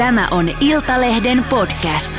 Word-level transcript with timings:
Tämä 0.00 0.28
on 0.30 0.50
Iltalehden 0.60 1.44
podcast. 1.50 2.14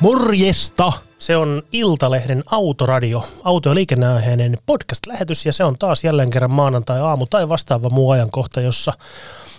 Morjesta! 0.00 1.07
Se 1.18 1.36
on 1.36 1.62
Iltalehden 1.72 2.44
Autoradio, 2.46 3.28
auto- 3.44 3.68
ja 3.68 3.74
liikenneaiheinen 3.74 4.58
podcast-lähetys, 4.66 5.46
ja 5.46 5.52
se 5.52 5.64
on 5.64 5.78
taas 5.78 6.04
jälleen 6.04 6.30
kerran 6.30 6.50
maanantai-aamu 6.50 7.26
tai 7.26 7.48
vastaava 7.48 7.90
muu 7.90 8.10
ajankohta, 8.10 8.60
jossa 8.60 8.92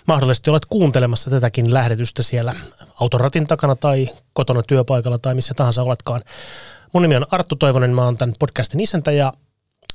mahdollisesti 0.06 0.50
olet 0.50 0.66
kuuntelemassa 0.66 1.30
tätäkin 1.30 1.74
lähetystä 1.74 2.22
siellä 2.22 2.54
autoratin 3.00 3.46
takana 3.46 3.76
tai 3.76 4.08
kotona 4.32 4.62
työpaikalla 4.62 5.18
tai 5.18 5.34
missä 5.34 5.54
tahansa 5.54 5.82
oletkaan. 5.82 6.22
Mun 6.92 7.02
nimi 7.02 7.16
on 7.16 7.26
Arttu 7.30 7.56
Toivonen, 7.56 7.90
mä 7.90 8.04
oon 8.04 8.16
tämän 8.16 8.34
podcastin 8.38 8.80
isäntä 8.80 9.12
ja 9.12 9.32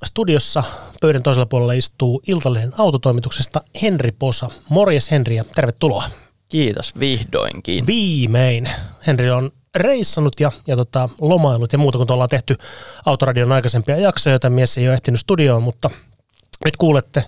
studiossa 0.03 0.63
pöydän 1.01 1.23
toisella 1.23 1.45
puolella 1.45 1.73
istuu 1.73 2.21
Iltalehden 2.27 2.73
autotoimituksesta 2.77 3.61
Henri 3.81 4.11
Posa. 4.11 4.49
Morjes 4.69 5.11
Henri 5.11 5.35
ja 5.35 5.43
tervetuloa. 5.55 6.03
Kiitos, 6.49 6.93
vihdoinkin. 6.99 7.87
Viimein. 7.87 8.69
Henri 9.07 9.31
on 9.31 9.51
reissannut 9.75 10.39
ja, 10.39 10.51
ja 10.67 10.75
tota, 10.75 11.09
lomailut 11.21 11.73
ja 11.73 11.77
muuta, 11.77 11.97
kun 11.97 12.11
ollaan 12.11 12.29
tehty 12.29 12.55
Autoradion 13.05 13.51
aikaisempia 13.51 13.97
jaksoja, 13.97 14.33
joita 14.33 14.49
mies 14.49 14.77
ei 14.77 14.87
ole 14.87 14.93
ehtinyt 14.93 15.19
studioon, 15.19 15.63
mutta 15.63 15.89
nyt 16.65 16.77
kuulette 16.77 17.23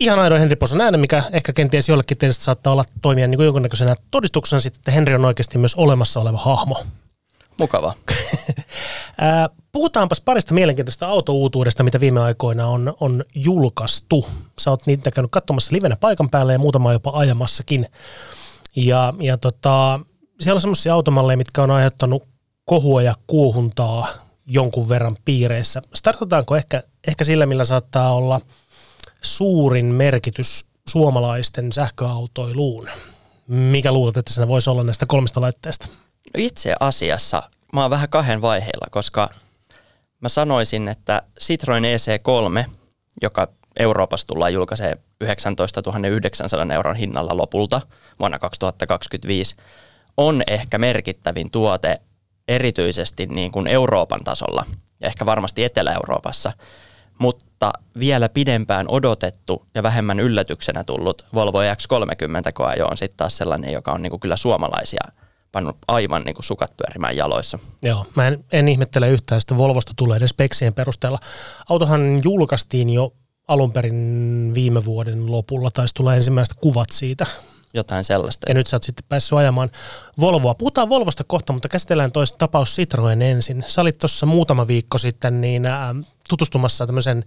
ihan 0.00 0.18
aidon 0.18 0.38
Henri 0.38 0.56
Poson 0.56 0.80
äänen, 0.80 1.00
mikä 1.00 1.22
ehkä 1.32 1.52
kenties 1.52 1.88
jollekin 1.88 2.18
teistä 2.18 2.44
saattaa 2.44 2.72
olla 2.72 2.84
toimia 3.02 3.26
niin 3.26 3.38
kuin 3.38 3.44
jonkunnäköisenä 3.44 3.94
todistuksena 4.10 4.60
sitten, 4.60 4.80
että 4.80 4.90
Henri 4.90 5.14
on 5.14 5.24
oikeasti 5.24 5.58
myös 5.58 5.74
olemassa 5.74 6.20
oleva 6.20 6.38
hahmo. 6.38 6.84
Mukava. 7.58 7.94
Puhutaanpas 9.72 10.20
parista 10.20 10.54
mielenkiintoista 10.54 11.08
autouutuudesta, 11.08 11.82
mitä 11.82 12.00
viime 12.00 12.20
aikoina 12.20 12.66
on, 12.66 12.94
on 13.00 13.24
julkaistu. 13.34 14.26
Sä 14.58 14.70
oot 14.70 14.86
niitä 14.86 15.10
käynyt 15.10 15.30
katsomassa 15.30 15.74
livenä 15.74 15.96
paikan 15.96 16.30
päällä 16.30 16.52
ja 16.52 16.58
muutama 16.58 16.92
jopa 16.92 17.10
ajamassakin. 17.14 17.86
Ja, 18.76 19.14
ja 19.20 19.38
tota, 19.38 20.00
siellä 20.40 20.56
on 20.56 20.60
semmoisia 20.60 20.94
automalleja, 20.94 21.36
mitkä 21.36 21.62
on 21.62 21.70
aiheuttanut 21.70 22.28
kohua 22.64 23.02
ja 23.02 23.14
kuohuntaa 23.26 24.08
jonkun 24.46 24.88
verran 24.88 25.16
piireissä. 25.24 25.82
Startataanko 25.94 26.56
ehkä, 26.56 26.82
ehkä 27.08 27.24
sillä, 27.24 27.46
millä 27.46 27.64
saattaa 27.64 28.14
olla 28.14 28.40
suurin 29.22 29.86
merkitys 29.86 30.64
suomalaisten 30.88 31.72
sähköautoiluun? 31.72 32.88
Mikä 33.46 33.92
luulet, 33.92 34.16
että 34.16 34.32
se 34.32 34.48
voisi 34.48 34.70
olla 34.70 34.84
näistä 34.84 35.06
kolmesta 35.08 35.40
laitteesta? 35.40 35.86
No 36.34 36.38
itse 36.38 36.74
asiassa 36.80 37.42
mä 37.72 37.82
oon 37.82 37.90
vähän 37.90 38.08
kahden 38.08 38.42
vaiheilla, 38.42 38.86
koska 38.90 39.28
mä 40.20 40.28
sanoisin, 40.28 40.88
että 40.88 41.22
Citroen 41.40 41.84
EC3, 41.84 42.70
joka 43.22 43.48
Euroopassa 43.78 44.26
tullaan 44.26 44.52
julkaisee 44.52 44.96
19 45.20 45.82
900 46.10 46.74
euron 46.74 46.96
hinnalla 46.96 47.36
lopulta 47.36 47.80
vuonna 48.18 48.38
2025, 48.38 49.56
on 50.16 50.42
ehkä 50.46 50.78
merkittävin 50.78 51.50
tuote 51.50 52.00
erityisesti 52.48 53.26
niin 53.26 53.52
kuin 53.52 53.66
Euroopan 53.66 54.20
tasolla 54.24 54.64
ja 55.00 55.06
ehkä 55.06 55.26
varmasti 55.26 55.64
Etelä-Euroopassa, 55.64 56.52
mutta 57.18 57.72
vielä 57.98 58.28
pidempään 58.28 58.86
odotettu 58.88 59.66
ja 59.74 59.82
vähemmän 59.82 60.20
yllätyksenä 60.20 60.84
tullut 60.84 61.26
Volvo 61.34 61.58
X30 61.60 62.52
koajo 62.54 62.86
on 62.86 62.96
sitten 62.96 63.16
taas 63.16 63.36
sellainen, 63.36 63.72
joka 63.72 63.92
on 63.92 64.02
niin 64.02 64.10
kuin 64.10 64.20
kyllä 64.20 64.36
suomalaisia 64.36 65.04
pannut 65.52 65.76
aivan 65.88 66.22
niin 66.22 66.34
kuin 66.34 66.44
sukat 66.44 66.76
pyörimään 66.76 67.16
jaloissa. 67.16 67.58
Joo, 67.82 68.06
mä 68.16 68.26
en, 68.26 68.44
en 68.52 68.68
ihmettele 68.68 69.10
yhtään, 69.10 69.38
että 69.38 69.58
Volvosta 69.58 69.92
tulee 69.96 70.16
edes 70.16 70.30
speksien 70.30 70.74
perusteella. 70.74 71.18
Autohan 71.68 72.20
julkaistiin 72.24 72.90
jo 72.90 73.12
alun 73.48 73.72
perin 73.72 74.50
viime 74.54 74.84
vuoden 74.84 75.32
lopulla, 75.32 75.70
taisi 75.70 75.94
tulla 75.94 76.14
ensimmäiset 76.14 76.56
kuvat 76.60 76.90
siitä 76.92 77.26
jotain 77.74 78.04
sellaista. 78.04 78.46
Ja 78.48 78.54
nyt 78.54 78.66
sä 78.66 78.76
oot 78.76 78.82
sitten 78.82 79.04
päässyt 79.08 79.38
ajamaan 79.38 79.70
Volvoa. 80.20 80.54
Puhutaan 80.54 80.88
Volvosta 80.88 81.24
kohta, 81.24 81.52
mutta 81.52 81.68
käsitellään 81.68 82.12
toista 82.12 82.38
tapaus 82.38 82.76
Citroen 82.76 83.22
ensin. 83.22 83.64
Sä 83.66 83.80
olit 83.80 83.98
tuossa 83.98 84.26
muutama 84.26 84.66
viikko 84.66 84.98
sitten 84.98 85.40
niin, 85.40 85.66
ä, 85.66 85.94
tutustumassa 86.28 86.86
tämmöisen 86.86 87.24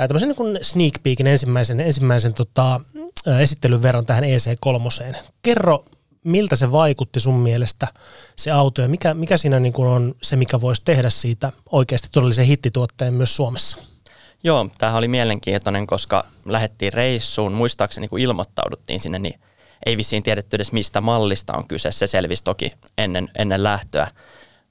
ä, 0.00 0.08
tämmöisen 0.08 0.28
niin 0.28 0.58
sneak 0.62 0.94
peekin 1.02 1.26
ensimmäisen, 1.26 1.80
ensimmäisen 1.80 2.34
tota, 2.34 2.80
ä, 3.28 3.40
esittelyn 3.40 3.82
verran 3.82 4.06
tähän 4.06 4.24
EC3. 4.24 5.16
Kerro, 5.42 5.84
miltä 6.24 6.56
se 6.56 6.72
vaikutti 6.72 7.20
sun 7.20 7.34
mielestä 7.34 7.88
se 8.36 8.50
auto 8.50 8.82
ja 8.82 8.88
mikä, 8.88 9.14
mikä 9.14 9.36
siinä 9.36 9.60
niin 9.60 9.72
kuin 9.72 9.88
on 9.88 10.14
se, 10.22 10.36
mikä 10.36 10.60
voisi 10.60 10.82
tehdä 10.84 11.10
siitä 11.10 11.52
oikeasti 11.72 12.08
todellisen 12.12 12.46
hittituotteen 12.46 13.14
myös 13.14 13.36
Suomessa? 13.36 13.91
Joo, 14.44 14.68
tämä 14.78 14.96
oli 14.96 15.08
mielenkiintoinen, 15.08 15.86
koska 15.86 16.24
lähdettiin 16.44 16.92
reissuun, 16.92 17.52
muistaakseni 17.52 18.08
kun 18.08 18.18
ilmoittauduttiin 18.18 19.00
sinne, 19.00 19.18
niin 19.18 19.40
ei 19.86 19.96
vissiin 19.96 20.22
tiedetty 20.22 20.56
edes 20.56 20.72
mistä 20.72 21.00
mallista 21.00 21.52
on 21.56 21.68
kyse. 21.68 21.92
Se 21.92 22.06
selvisi 22.06 22.44
toki 22.44 22.72
ennen, 22.98 23.28
ennen 23.38 23.62
lähtöä, 23.62 24.06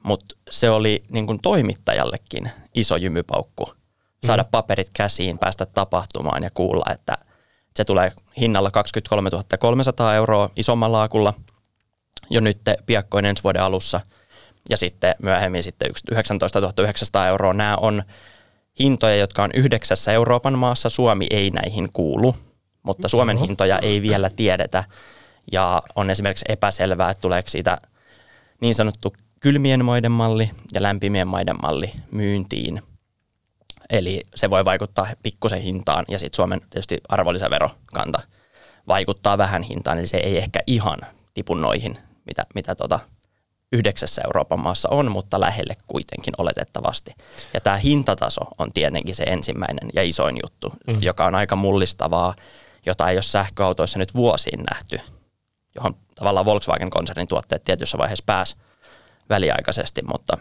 mutta 0.03 0.35
se 0.49 0.69
oli 0.69 1.03
niin 1.09 1.25
kuin 1.25 1.39
toimittajallekin 1.41 2.51
iso 2.75 2.95
jymypaukku 2.95 3.73
saada 4.25 4.43
mm. 4.43 4.49
paperit 4.51 4.89
käsiin, 4.93 5.39
päästä 5.39 5.65
tapahtumaan 5.65 6.43
ja 6.43 6.49
kuulla, 6.53 6.85
että 6.91 7.17
se 7.75 7.85
tulee 7.85 8.11
hinnalla 8.39 8.71
23 8.71 9.29
300 9.59 10.15
euroa 10.15 10.49
isommalla 10.55 10.97
laakulla 10.97 11.33
jo 12.29 12.41
nyt 12.41 12.61
piakkoin 12.85 13.25
ensi 13.25 13.43
vuoden 13.43 13.63
alussa 13.63 14.01
ja 14.69 14.77
sitten 14.77 15.15
myöhemmin 15.21 15.63
sitten 15.63 15.91
19 16.11 16.59
900 16.81 17.27
euroa. 17.27 17.53
Nämä 17.53 17.77
on 17.77 18.03
hintoja, 18.79 19.15
jotka 19.15 19.43
on 19.43 19.49
yhdeksässä 19.53 20.11
Euroopan 20.11 20.59
maassa. 20.59 20.89
Suomi 20.89 21.27
ei 21.29 21.49
näihin 21.49 21.89
kuulu, 21.93 22.35
mutta 22.83 23.07
Suomen 23.07 23.37
hintoja 23.37 23.79
ei 23.79 24.01
vielä 24.01 24.29
tiedetä. 24.35 24.83
Ja 25.51 25.83
on 25.95 26.09
esimerkiksi 26.09 26.45
epäselvää, 26.49 27.09
että 27.09 27.21
tuleeko 27.21 27.49
siitä 27.49 27.77
niin 28.61 28.75
sanottu 28.75 29.13
kylmien 29.39 29.85
maiden 29.85 30.11
malli 30.11 30.51
ja 30.73 30.81
lämpimien 30.81 31.27
maiden 31.27 31.55
malli 31.61 31.91
myyntiin. 32.11 32.81
Eli 33.89 34.21
se 34.35 34.49
voi 34.49 34.65
vaikuttaa 34.65 35.07
pikkusen 35.23 35.61
hintaan 35.61 36.05
ja 36.07 36.19
sitten 36.19 36.35
Suomen 36.35 36.61
tietysti 36.69 36.97
arvonlisäverokanta 37.09 38.19
vaikuttaa 38.87 39.37
vähän 39.37 39.63
hintaan, 39.63 39.97
eli 39.97 40.07
se 40.07 40.17
ei 40.17 40.37
ehkä 40.37 40.59
ihan 40.67 40.99
tipu 41.33 41.53
noihin, 41.53 41.97
mitä, 42.25 42.43
mitä 42.55 42.75
tota 42.75 42.99
yhdeksässä 43.71 44.21
Euroopan 44.25 44.59
maassa 44.59 44.89
on, 44.91 45.11
mutta 45.11 45.39
lähelle 45.39 45.75
kuitenkin 45.87 46.33
oletettavasti. 46.37 47.11
Ja 47.53 47.61
tämä 47.61 47.77
hintataso 47.77 48.41
on 48.57 48.71
tietenkin 48.73 49.15
se 49.15 49.23
ensimmäinen 49.23 49.89
ja 49.93 50.03
isoin 50.03 50.37
juttu, 50.43 50.73
mm. 50.87 51.01
joka 51.01 51.25
on 51.25 51.35
aika 51.35 51.55
mullistavaa, 51.55 52.33
jota 52.85 53.09
ei 53.09 53.15
ole 53.15 53.21
sähköautoissa 53.21 53.99
nyt 53.99 54.15
vuosiin 54.15 54.63
nähty, 54.71 54.99
johon 55.75 55.95
tavallaan 56.15 56.45
Volkswagen-konsernin 56.45 57.27
tuotteet 57.27 57.63
tietyssä 57.63 57.97
vaiheessa 57.97 58.23
pääsi 58.25 58.55
väliaikaisesti, 59.29 60.01
mutta 60.01 60.37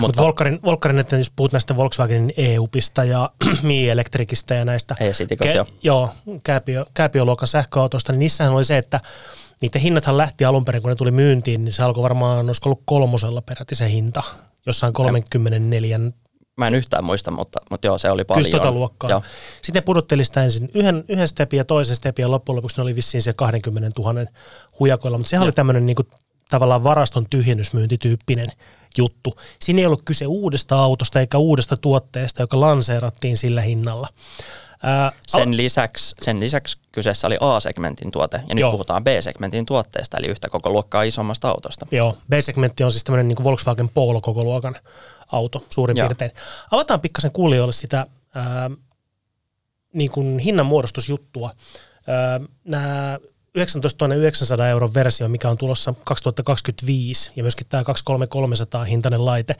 Mut 0.00 0.16
Volkarin, 0.16 0.60
Volkarin, 0.64 0.98
että 0.98 1.16
jos 1.16 1.32
puhut 1.36 1.52
näistä 1.52 1.76
Volkswagenin 1.76 2.32
EU-pista 2.36 3.04
ja 3.04 3.30
Mi-Elektrikistä 3.62 4.54
ja 4.54 4.64
näistä 4.64 4.96
Ke- 5.44 5.56
jo. 5.56 5.66
joo, 5.82 6.10
kääpiö, 6.44 6.86
kääpioluokan 6.94 7.48
sähköautoista, 7.48 8.12
niin 8.12 8.18
niissähän 8.18 8.54
oli 8.54 8.64
se, 8.64 8.78
että 8.78 9.00
niiden 9.62 9.80
hinnathan 9.80 10.16
lähti 10.16 10.44
alun 10.44 10.64
perin, 10.64 10.82
kun 10.82 10.88
ne 10.88 10.94
tuli 10.94 11.10
myyntiin, 11.10 11.64
niin 11.64 11.72
se 11.72 11.82
alkoi 11.82 12.02
varmaan, 12.02 12.46
olisiko 12.46 12.68
ollut 12.68 12.82
kolmosella 12.84 13.42
peräti 13.42 13.74
se 13.74 13.90
hinta, 13.90 14.22
jossain 14.66 14.92
34 14.92 16.00
Mä 16.56 16.66
en 16.66 16.74
yhtään 16.74 17.04
muista, 17.04 17.30
mutta, 17.30 17.60
mutta 17.70 17.86
joo, 17.86 17.98
se 17.98 18.10
oli 18.10 18.24
paljon. 18.24 18.44
Kyllä 18.44 18.58
tota 18.58 18.72
luokkaa. 18.72 19.10
Joo. 19.10 19.22
Sitten 19.62 19.84
pudotteli 19.84 20.24
sitä 20.24 20.44
ensin 20.44 20.70
yhden, 20.74 21.04
yhden 21.08 21.28
stepin 21.28 21.56
ja 21.56 21.64
toisen 21.64 21.96
stepin 21.96 22.22
ja 22.22 22.30
loppujen 22.30 22.56
lopuksi 22.56 22.76
ne 22.76 22.82
oli 22.82 22.96
vissiin 22.96 23.22
se 23.22 23.32
20 23.32 24.00
000 24.02 24.20
hujakoilla, 24.80 25.18
mutta 25.18 25.30
sehän 25.30 25.42
joo. 25.42 25.46
oli 25.46 25.52
tämmöinen 25.52 25.86
niin 25.86 25.96
tavallaan 26.50 26.84
varaston 26.84 27.26
tyhjennysmyyntityyppinen 27.30 28.48
juttu. 28.98 29.34
Siinä 29.60 29.80
ei 29.80 29.86
ollut 29.86 30.02
kyse 30.04 30.26
uudesta 30.26 30.78
autosta 30.78 31.20
eikä 31.20 31.38
uudesta 31.38 31.76
tuotteesta, 31.76 32.42
joka 32.42 32.60
lanseerattiin 32.60 33.36
sillä 33.36 33.60
hinnalla. 33.60 34.08
Ää, 34.82 35.12
sen, 35.26 35.56
lisäksi, 35.56 36.14
sen 36.22 36.40
lisäksi 36.40 36.78
kyseessä 36.92 37.26
oli 37.26 37.36
A-segmentin 37.40 38.10
tuote, 38.10 38.36
ja 38.48 38.54
nyt 38.54 38.60
joo. 38.60 38.70
puhutaan 38.70 39.04
B-segmentin 39.04 39.66
tuotteesta, 39.66 40.18
eli 40.18 40.26
yhtä 40.26 40.48
koko 40.48 40.70
luokkaa 40.70 41.02
isommasta 41.02 41.48
autosta. 41.48 41.86
Joo, 41.90 42.18
B-segmentti 42.30 42.84
on 42.84 42.92
siis 42.92 43.04
tämmöinen 43.04 43.28
niin 43.28 43.44
Volkswagen 43.44 43.88
Polo 43.88 44.20
koko 44.20 44.44
luokan 44.44 44.76
auto 45.32 45.66
suurin 45.70 45.96
joo. 45.96 46.08
piirtein. 46.08 46.30
Avataan 46.70 47.00
pikkasen 47.00 47.32
kuulijoille 47.32 47.72
sitä 47.72 48.06
ää, 48.34 48.70
niin 49.92 50.10
kuin 50.10 50.38
hinnanmuodostusjuttua. 50.38 51.50
Nämä 52.64 53.18
19 53.54 54.14
900 54.14 54.68
euron 54.68 54.94
versio, 54.94 55.28
mikä 55.28 55.50
on 55.50 55.56
tulossa 55.58 55.94
2025, 56.04 57.30
ja 57.36 57.42
myöskin 57.42 57.66
tämä 57.68 57.84
23300 57.84 58.84
hintainen 58.84 59.24
laite, 59.24 59.56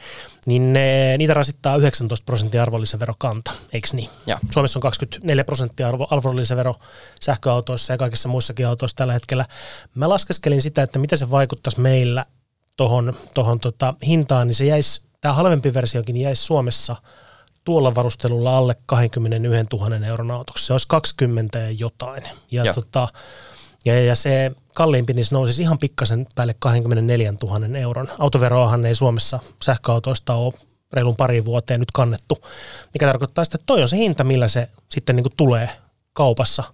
niin 0.47 0.73
ne, 0.73 1.15
niitä 1.19 1.35
rasittaa 1.35 1.77
19 1.77 2.25
prosenttia 2.25 2.63
arvonlisäverokanta, 2.63 3.51
eikö 3.73 3.89
niin? 3.93 4.11
Ja. 4.27 4.39
Suomessa 4.51 4.79
on 4.79 4.83
24 4.83 5.45
prosenttia 5.45 5.89
arvo, 5.89 6.07
arvonlisävero 6.11 6.75
sähköautoissa 7.21 7.93
ja 7.93 7.99
kaikissa 7.99 8.29
muissakin 8.29 8.67
autoissa 8.67 8.97
tällä 8.97 9.13
hetkellä. 9.13 9.47
Mä 9.95 10.09
laskeskelin 10.09 10.63
sitä, 10.63 10.83
että 10.83 10.99
mitä 10.99 11.17
se 11.17 11.31
vaikuttaisi 11.31 11.81
meillä 11.81 12.27
tuohon 12.77 13.15
tohon 13.35 13.61
tota 13.61 13.95
hintaan, 14.07 14.47
niin 14.47 14.55
se 14.55 14.65
jäisi, 14.65 15.03
tämä 15.21 15.35
halvempi 15.35 15.75
versiokin 15.75 16.17
jäisi 16.17 16.43
Suomessa 16.43 16.97
tuolla 17.65 17.95
varustelulla 17.95 18.57
alle 18.57 18.77
21 18.87 19.67
000 19.73 20.07
euron 20.07 20.31
autoksi. 20.31 20.67
Se 20.67 20.73
olisi 20.73 20.89
20 20.89 21.59
ja 21.59 21.71
jotain. 21.71 22.23
Ja, 22.51 22.65
Joo. 22.65 22.75
tota, 22.75 23.09
ja, 23.85 24.05
ja 24.05 24.15
se 24.15 24.53
kalliimpi, 24.75 25.13
niin 25.13 25.25
se 25.25 25.35
nousisi 25.35 25.63
ihan 25.63 25.79
pikkasen 25.79 26.27
päälle 26.35 26.55
24 26.59 27.35
000 27.43 27.79
euron. 27.79 28.09
Autoveroahan 28.19 28.87
ei 28.87 28.95
Suomessa 28.95 29.41
sähköautoista 29.63 30.35
ole 30.35 30.53
reilun 30.93 31.17
pari 31.17 31.45
vuoteen 31.45 31.81
nyt 31.81 31.93
kannettu, 31.93 32.39
mikä 32.95 33.07
tarkoittaa 33.07 33.45
sitä, 33.45 33.57
että 33.57 33.67
toi 33.67 33.83
on 33.83 33.89
se 33.89 33.97
hinta, 33.97 34.25
millä 34.25 34.49
se 34.49 34.69
sitten 34.89 35.17
niin 35.17 35.25
kuin 35.25 35.37
tulee 35.37 35.71
kaupassa 36.13 36.65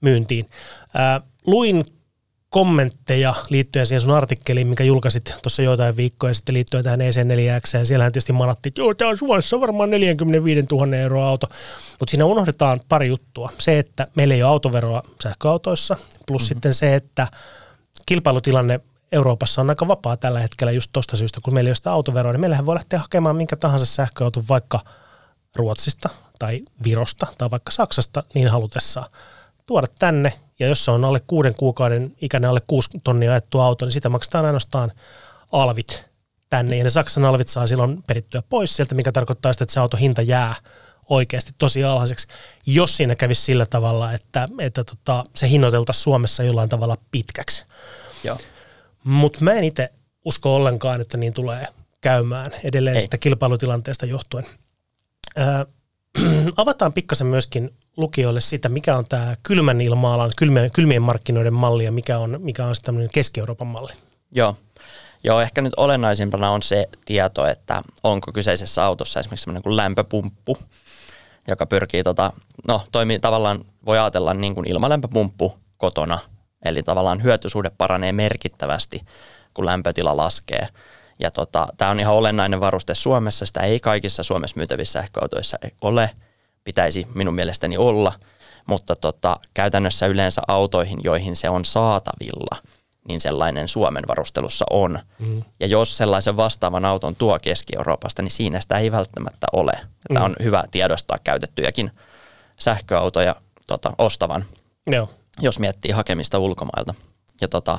myyntiin. 0.00 0.50
Ää, 0.94 1.20
luin 1.46 1.84
kommentteja 2.50 3.34
liittyen 3.48 3.86
siihen 3.86 4.00
sun 4.00 4.14
artikkeliin, 4.14 4.66
mikä 4.66 4.84
julkaisit 4.84 5.34
tuossa 5.42 5.62
joitain 5.62 5.96
viikkoja 5.96 6.34
sitten 6.34 6.54
liittyen 6.54 6.84
tähän 6.84 7.00
EC4X, 7.00 7.78
ja 7.78 7.84
siellähän 7.84 8.12
tietysti 8.12 8.32
manattiin, 8.32 8.70
että 8.70 8.80
joo, 8.80 8.94
tämä 8.94 9.10
on 9.10 9.16
Suomessa 9.16 9.60
varmaan 9.60 9.90
45 9.90 10.66
000 10.70 10.96
euroa 10.96 11.28
auto, 11.28 11.46
mutta 11.98 12.10
siinä 12.10 12.24
unohdetaan 12.24 12.80
pari 12.88 13.08
juttua. 13.08 13.50
Se, 13.58 13.78
että 13.78 14.06
meillä 14.14 14.34
ei 14.34 14.42
ole 14.42 14.50
autoveroa 14.50 15.02
sähköautoissa, 15.22 15.96
plus 16.26 16.42
mm-hmm. 16.42 16.48
sitten 16.48 16.74
se, 16.74 16.94
että 16.94 17.26
kilpailutilanne 18.06 18.80
Euroopassa 19.12 19.60
on 19.60 19.70
aika 19.70 19.88
vapaa 19.88 20.16
tällä 20.16 20.40
hetkellä 20.40 20.72
just 20.72 20.90
tuosta 20.92 21.16
syystä, 21.16 21.40
kun 21.44 21.54
meillä 21.54 21.68
ei 21.68 21.70
ole 21.70 21.76
sitä 21.76 21.92
autoveroa, 21.92 22.32
niin 22.32 22.40
meillähän 22.40 22.66
voi 22.66 22.74
lähteä 22.74 22.98
hakemaan 22.98 23.36
minkä 23.36 23.56
tahansa 23.56 23.86
sähköauton 23.86 24.44
vaikka 24.48 24.80
Ruotsista 25.56 26.08
tai 26.38 26.60
Virosta 26.84 27.26
tai 27.38 27.50
vaikka 27.50 27.70
Saksasta 27.70 28.22
niin 28.34 28.48
halutessaan 28.48 29.06
tuoda 29.68 29.86
tänne, 29.98 30.32
ja 30.58 30.68
jos 30.68 30.84
se 30.84 30.90
on 30.90 31.04
alle 31.04 31.20
kuuden 31.26 31.54
kuukauden 31.54 32.16
ikäinen, 32.20 32.50
alle 32.50 32.62
kuusi 32.66 32.90
tonnia 33.04 33.30
ajettu 33.30 33.60
auto, 33.60 33.84
niin 33.84 33.92
sitä 33.92 34.08
maksetaan 34.08 34.46
ainoastaan 34.46 34.92
alvit 35.52 36.08
tänne, 36.50 36.76
ja 36.76 36.84
ne 36.84 36.90
Saksan 36.90 37.24
alvit 37.24 37.48
saa 37.48 37.66
silloin 37.66 38.02
perittyä 38.02 38.42
pois 38.48 38.76
sieltä, 38.76 38.94
mikä 38.94 39.12
tarkoittaa 39.12 39.52
sitä, 39.52 39.64
että 39.64 39.74
se 39.74 39.80
auton 39.80 40.00
hinta 40.00 40.22
jää 40.22 40.54
oikeasti 41.08 41.52
tosi 41.58 41.84
alhaiseksi, 41.84 42.28
jos 42.66 42.96
siinä 42.96 43.14
kävisi 43.14 43.42
sillä 43.42 43.66
tavalla, 43.66 44.12
että, 44.12 44.48
että 44.58 44.84
tota, 44.84 45.24
se 45.34 45.48
hinnoiteltaisiin 45.48 46.02
Suomessa 46.02 46.42
jollain 46.42 46.68
tavalla 46.68 46.96
pitkäksi. 47.10 47.64
Mutta 49.04 49.38
mä 49.44 49.52
en 49.52 49.64
itse 49.64 49.92
usko 50.24 50.54
ollenkaan, 50.54 51.00
että 51.00 51.16
niin 51.16 51.32
tulee 51.32 51.66
käymään 52.00 52.50
edelleen 52.64 52.96
Ei. 52.96 53.02
sitä 53.02 53.18
kilpailutilanteesta 53.18 54.06
johtuen. 54.06 54.46
Ää, 55.36 55.66
avataan 56.56 56.92
pikkasen 56.92 57.26
myöskin 57.26 57.74
lukijoille 57.98 58.40
sitä, 58.40 58.68
mikä 58.68 58.96
on 58.96 59.04
tämä 59.08 59.36
kylmän 59.42 59.80
ilma-alan, 59.80 60.32
kylmien, 60.36 60.70
kylmien 60.72 61.02
markkinoiden 61.02 61.54
malli 61.54 61.84
ja 61.84 61.92
mikä 61.92 62.18
on, 62.18 62.36
mikä 62.42 62.66
on 62.66 62.74
tämmöinen 62.84 63.10
Keski-Euroopan 63.12 63.66
malli. 63.66 63.92
Joo. 64.34 64.56
Joo, 65.24 65.40
ehkä 65.40 65.60
nyt 65.62 65.72
olennaisimpana 65.76 66.50
on 66.50 66.62
se 66.62 66.88
tieto, 67.04 67.46
että 67.46 67.82
onko 68.02 68.32
kyseisessä 68.32 68.84
autossa 68.84 69.20
esimerkiksi 69.20 69.42
semmoinen 69.42 69.62
kuin 69.62 69.76
lämpöpumppu, 69.76 70.58
joka 71.48 71.66
pyrkii, 71.66 72.02
tota, 72.02 72.32
no 72.68 72.82
toimii 72.92 73.18
tavallaan, 73.18 73.64
voi 73.86 73.98
ajatella 73.98 74.34
niin 74.34 74.54
kuin 74.54 74.70
ilmalämpöpumppu 74.70 75.58
kotona, 75.76 76.18
eli 76.64 76.82
tavallaan 76.82 77.22
hyötysuhde 77.22 77.70
paranee 77.78 78.12
merkittävästi, 78.12 79.00
kun 79.54 79.66
lämpötila 79.66 80.16
laskee. 80.16 80.68
Ja 81.20 81.30
tota, 81.30 81.68
tämä 81.76 81.90
on 81.90 82.00
ihan 82.00 82.14
olennainen 82.14 82.60
varuste 82.60 82.94
Suomessa, 82.94 83.46
sitä 83.46 83.60
ei 83.60 83.80
kaikissa 83.80 84.22
Suomessa 84.22 84.56
myytävissä 84.56 85.00
sähköautoissa 85.00 85.58
ole, 85.82 86.10
pitäisi 86.64 87.06
minun 87.14 87.34
mielestäni 87.34 87.76
olla, 87.76 88.12
mutta 88.66 88.96
tota, 88.96 89.40
käytännössä 89.54 90.06
yleensä 90.06 90.42
autoihin, 90.48 91.00
joihin 91.04 91.36
se 91.36 91.48
on 91.48 91.64
saatavilla, 91.64 92.56
niin 93.08 93.20
sellainen 93.20 93.68
Suomen 93.68 94.04
varustelussa 94.08 94.64
on. 94.70 94.98
Mm. 95.18 95.42
Ja 95.60 95.66
jos 95.66 95.96
sellaisen 95.96 96.36
vastaavan 96.36 96.84
auton 96.84 97.16
tuo 97.16 97.38
Keski-Euroopasta, 97.42 98.22
niin 98.22 98.30
siinä 98.30 98.60
sitä 98.60 98.78
ei 98.78 98.92
välttämättä 98.92 99.46
ole. 99.52 99.72
Tämä 100.14 100.24
on 100.24 100.36
hyvä 100.42 100.64
tiedostaa 100.70 101.18
käytettyjäkin 101.24 101.90
sähköautoja 102.58 103.36
tota, 103.66 103.92
ostavan, 103.98 104.44
Joo. 104.86 105.10
jos 105.40 105.58
miettii 105.58 105.90
hakemista 105.90 106.38
ulkomailta. 106.38 106.94
Ja 107.40 107.48
tota, 107.48 107.78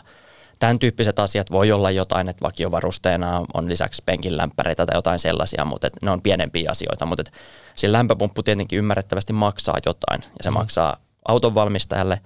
tämän 0.60 0.80
tyyppiset 0.80 1.20
asiat 1.20 1.52
voi 1.52 1.72
olla 1.72 1.92
jotain, 1.92 2.30
että 2.30 2.42
vakiovarusteena 2.42 3.46
on 3.54 3.70
lisäksi 3.70 4.04
penkin 4.06 4.38
lämpäreitä 4.38 4.86
tai 4.86 4.98
jotain 4.98 5.20
sellaisia, 5.20 5.66
mutta 5.66 5.88
et 5.88 5.94
ne 6.02 6.12
on 6.12 6.22
pienempiä 6.22 6.72
asioita. 6.72 7.06
Mutta 7.06 7.22
et 7.22 7.32
sillä 7.76 7.98
lämpöpumppu 7.98 8.44
tietenkin 8.44 8.80
ymmärrettävästi 8.80 9.34
maksaa 9.34 9.78
jotain 9.86 10.22
ja 10.22 10.44
se 10.44 10.50
mm. 10.50 10.54
maksaa 10.54 10.98
auton 11.28 11.56
valmistajalle. 11.56 12.22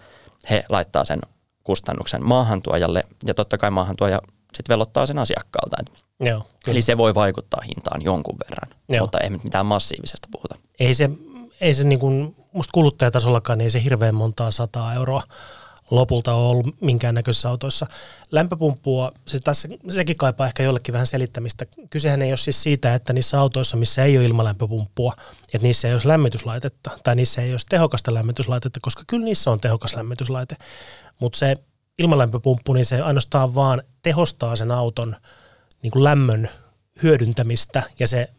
He 0.50 0.64
laittaa 0.70 1.06
sen 1.06 1.20
kustannuksen 1.64 2.24
maahantuojalle 2.24 3.04
ja 3.26 3.34
totta 3.34 3.58
kai 3.58 3.72
maahantuoja 3.72 4.22
sitten 4.56 4.74
velottaa 4.74 5.06
sen 5.06 5.20
asiakkaalta. 5.20 5.78
Joo. 6.20 6.48
Eli 6.68 6.82
se 6.82 6.98
voi 6.98 7.16
vaikuttaa 7.16 7.62
hintaan 7.68 8.02
jonkun 8.02 8.38
verran, 8.50 8.80
Joo. 8.90 9.04
mutta 9.04 9.20
ei 9.20 9.30
mitään 9.30 9.66
massiivisesta 9.66 10.28
puhuta. 10.32 10.56
ei 10.80 10.94
se, 10.94 11.10
ei 11.62 11.74
se 11.74 11.84
niin 11.84 12.00
kuin, 12.00 12.36
musta 12.54 12.72
kuluttajatasollakaan 12.72 13.58
niin 13.58 13.64
ei 13.64 13.70
se 13.70 13.84
hirveän 13.84 14.16
montaa 14.16 14.52
sataa 14.52 14.94
euroa 14.94 15.24
lopulta 15.96 16.34
ole 16.34 16.50
ollut 16.50 16.82
minkäännäköisissä 16.82 17.50
autoissa. 17.50 17.88
Lämpöpumppua, 18.32 19.12
se 19.28 19.40
tässä, 19.40 19.68
sekin 19.90 20.16
kaipaa 20.16 20.48
ehkä 20.48 20.64
jollekin 20.64 20.94
vähän 20.94 21.08
selittämistä. 21.08 21.66
Kysehän 21.90 22.22
ei 22.22 22.32
ole 22.32 22.38
siis 22.38 22.64
siitä, 22.64 22.96
että 22.96 23.14
niissä 23.14 23.40
autoissa, 23.40 23.78
missä 23.78 24.04
ei 24.04 24.18
ole 24.18 24.26
ilmalämpöpumppua, 24.26 25.14
että 25.44 25.68
niissä 25.68 25.88
ei 25.88 25.94
olisi 25.94 26.08
lämmityslaitetta 26.08 26.92
tai 27.04 27.16
niissä 27.16 27.42
ei 27.42 27.52
olisi 27.52 27.66
tehokasta 27.70 28.14
lämmityslaitetta, 28.14 28.80
koska 28.82 29.04
kyllä 29.08 29.26
niissä 29.26 29.52
on 29.52 29.60
tehokas 29.60 29.96
lämmityslaite. 29.96 30.56
Mutta 31.20 31.40
se 31.40 31.56
ilmalämpöpumppu, 32.00 32.74
niin 32.74 32.86
se 32.86 33.02
ainoastaan 33.02 33.56
vaan 33.56 33.84
tehostaa 34.02 34.56
sen 34.56 34.72
auton 34.72 35.16
niin 35.84 35.92
kuin 35.92 36.04
lämmön 36.04 36.50
hyödyntämistä 37.04 37.84
ja 38.00 38.08
se 38.08 38.30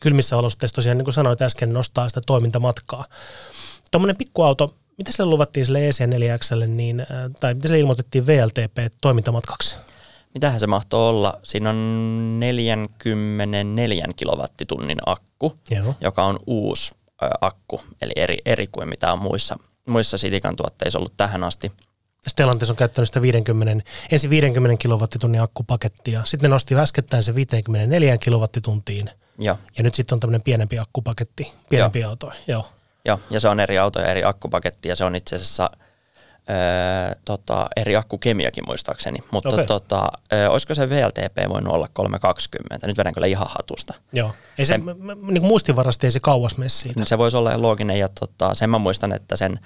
kylmissä 0.00 0.36
olosuhteissa 0.36 0.74
tosiaan, 0.74 0.98
niin 0.98 1.04
kuin 1.04 1.14
sanoit 1.14 1.42
äsken, 1.42 1.72
nostaa 1.72 2.08
sitä 2.08 2.20
toimintamatkaa. 2.26 3.04
Tuommoinen 3.90 4.16
pikkuauto, 4.16 4.74
mitä 4.98 5.12
sille 5.12 5.30
luvattiin 5.30 5.66
sille 5.66 5.88
EC4Xlle, 5.90 6.66
niin, 6.66 7.00
äh, 7.00 7.06
tai 7.40 7.54
mitä 7.54 7.68
sille 7.68 7.80
ilmoitettiin 7.80 8.26
VLTP-toimintamatkaksi? 8.26 9.76
Mitähän 10.34 10.60
se 10.60 10.66
mahtoo 10.66 11.08
olla? 11.08 11.40
Siinä 11.42 11.70
on 11.70 12.40
44 12.40 14.06
kilowattitunnin 14.16 14.98
akku, 15.06 15.52
Joo. 15.70 15.94
joka 16.00 16.24
on 16.24 16.38
uusi 16.46 16.92
ö, 17.22 17.28
akku, 17.40 17.80
eli 18.02 18.12
eri, 18.16 18.36
eri 18.44 18.66
kuin 18.66 18.88
mitä 18.88 19.12
on 19.12 19.18
muissa, 19.18 19.58
muissa 19.86 20.18
Sitikan 20.18 20.56
tuotteissa 20.56 20.98
ollut 20.98 21.16
tähän 21.16 21.44
asti. 21.44 21.72
Stellantis 22.26 22.70
on 22.70 22.76
käyttänyt 22.76 23.08
sitä 23.08 23.22
50, 23.22 23.84
ensin 24.12 24.30
50 24.30 24.82
kilowattitunnin 24.82 25.42
akkupakettia, 25.42 26.24
sitten 26.24 26.50
ne 26.50 26.54
nosti 26.54 26.74
äskettäin 26.74 27.22
se 27.22 27.34
54 27.34 28.18
kilowattituntiin, 28.18 29.10
Joo, 29.38 29.58
ja 29.78 29.84
nyt 29.84 29.94
sitten 29.94 30.16
on 30.16 30.20
tämmöinen 30.20 30.42
pienempi 30.42 30.78
akkupaketti, 30.78 31.52
pienempi 31.68 32.04
auto. 32.04 32.32
Joo. 32.46 32.66
Joo, 33.06 33.18
ja 33.30 33.40
se 33.40 33.48
on 33.48 33.60
eri 33.60 33.78
auto 33.78 34.00
ja 34.00 34.06
eri 34.06 34.24
akkupaketti, 34.24 34.88
ja 34.88 34.96
se 34.96 35.04
on 35.04 35.16
itse 35.16 35.36
asiassa 35.36 35.70
ö, 36.50 37.16
tota, 37.24 37.66
eri 37.76 37.96
akkukemiakin 37.96 38.64
muistaakseni. 38.66 39.18
Mutta 39.30 39.48
okay. 39.48 39.66
tota, 39.66 40.08
ö, 40.32 40.50
olisiko 40.50 40.74
se 40.74 40.90
VLTP 40.90 41.48
voinut 41.48 41.74
olla 41.74 41.88
320? 41.92 42.86
Nyt 42.86 42.98
vedän 42.98 43.14
kyllä 43.14 43.26
ihan 43.26 43.48
hatusta. 43.50 43.94
Joo. 44.12 44.32
Ei 44.58 44.66
se, 44.66 44.78
m- 44.78 44.82
m- 44.82 45.26
niin 45.26 45.40
kuin 45.40 45.46
muistivarasti 45.48 46.06
ei 46.06 46.10
se 46.10 46.20
kauas 46.20 46.56
mene 46.58 46.68
siitä. 46.68 47.04
Se 47.04 47.18
voisi 47.18 47.36
olla 47.36 47.62
looginen 47.62 47.98
ja 47.98 48.08
tota, 48.08 48.54
sen 48.54 48.70
mä 48.70 48.78
muistan, 48.78 49.12
että 49.12 49.36
sen 49.36 49.58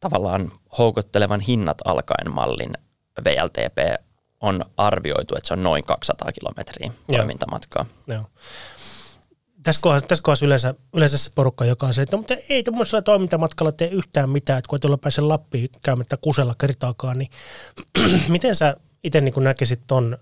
tavallaan 0.00 0.52
houkuttelevan 0.78 1.40
hinnat 1.40 1.78
alkaen 1.84 2.34
mallin 2.34 2.72
VLTP 3.24 4.04
on 4.40 4.64
arvioitu, 4.76 5.36
että 5.36 5.48
se 5.48 5.54
on 5.54 5.62
noin 5.62 5.84
200 5.84 6.32
kilometriä 6.32 6.86
Joo. 6.86 7.16
toimintamatkaa. 7.16 7.86
Joo. 8.06 8.22
Tässä 9.64 9.80
kohdassa, 9.82 10.08
tässä 10.08 10.22
kohdassa 10.22 10.46
yleensä, 10.46 10.74
yleensä 10.94 11.18
se 11.18 11.30
porukka, 11.34 11.64
joka 11.64 11.86
on 11.86 11.94
se, 11.94 12.02
että 12.02 12.16
no, 12.16 12.18
mutta 12.18 12.34
ei 12.48 12.62
tuommoisella 12.62 13.02
toimintamatkalla 13.02 13.72
tee 13.72 13.88
yhtään 13.88 14.30
mitään, 14.30 14.58
että 14.58 14.68
kun 14.68 14.76
et 14.76 14.84
ole 14.84 14.96
pääse 14.96 15.20
Lappiin 15.20 15.68
käymättä 15.82 16.16
kusella 16.16 16.54
kertaakaan, 16.58 17.18
niin 17.18 17.30
miten 18.28 18.56
sä 18.56 18.74
itse 19.04 19.20
niin 19.20 19.34
näkisit 19.38 19.80
ton 19.86 20.18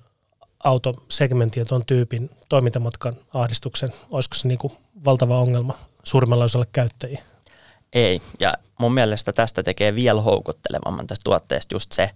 autosegmentin 0.64 1.60
ja 1.60 1.64
ton 1.64 1.86
tyypin 1.86 2.30
toimintamatkan 2.48 3.16
ahdistuksen? 3.34 3.92
Olisiko 4.10 4.34
se 4.34 4.48
niin 4.48 4.58
kuin 4.58 4.72
valtava 5.04 5.40
ongelma 5.40 5.74
suurimmalle 6.04 6.44
osalle 6.44 6.66
käyttäjiä? 6.72 7.22
Ei, 7.92 8.22
ja 8.40 8.54
mun 8.78 8.94
mielestä 8.94 9.32
tästä 9.32 9.62
tekee 9.62 9.94
vielä 9.94 10.20
houkuttelevamman 10.20 11.06
tästä 11.06 11.24
tuotteesta 11.24 11.74
just 11.74 11.92
se, 11.92 12.10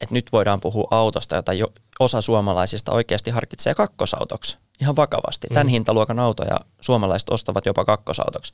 että 0.00 0.14
nyt 0.14 0.28
voidaan 0.32 0.60
puhua 0.60 0.88
autosta, 0.90 1.36
jota 1.36 1.52
jo 1.52 1.72
osa 2.00 2.20
suomalaisista 2.20 2.92
oikeasti 2.92 3.30
harkitsee 3.30 3.74
kakkosautoksi. 3.74 4.58
Ihan 4.80 4.96
vakavasti. 4.96 5.46
Tämän 5.48 5.66
mm. 5.66 5.70
hintaluokan 5.70 6.18
autoja 6.18 6.60
suomalaiset 6.80 7.30
ostavat 7.30 7.66
jopa 7.66 7.84
kakkosautoksi. 7.84 8.52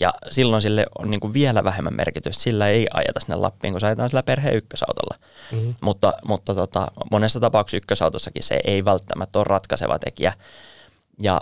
Ja 0.00 0.14
silloin 0.30 0.62
sille 0.62 0.86
on 0.98 1.10
niin 1.10 1.20
kuin 1.20 1.32
vielä 1.32 1.64
vähemmän 1.64 1.96
merkitystä. 1.96 2.42
Sillä 2.42 2.68
ei 2.68 2.86
ajeta 2.94 3.20
sinne 3.20 3.36
Lappiin, 3.36 3.72
kun 3.72 3.80
se 3.80 3.86
ajetaan 3.86 4.08
sillä 4.08 4.22
perheen 4.22 4.56
ykkösautolla. 4.56 5.18
Mm-hmm. 5.52 5.74
Mutta, 5.80 6.12
mutta 6.24 6.54
tota, 6.54 6.88
monessa 7.10 7.40
tapauksessa 7.40 7.76
ykkösautossakin 7.76 8.42
se 8.42 8.60
ei 8.64 8.84
välttämättä 8.84 9.38
ole 9.38 9.44
ratkaiseva 9.48 9.98
tekijä. 9.98 10.32
Ja 11.22 11.40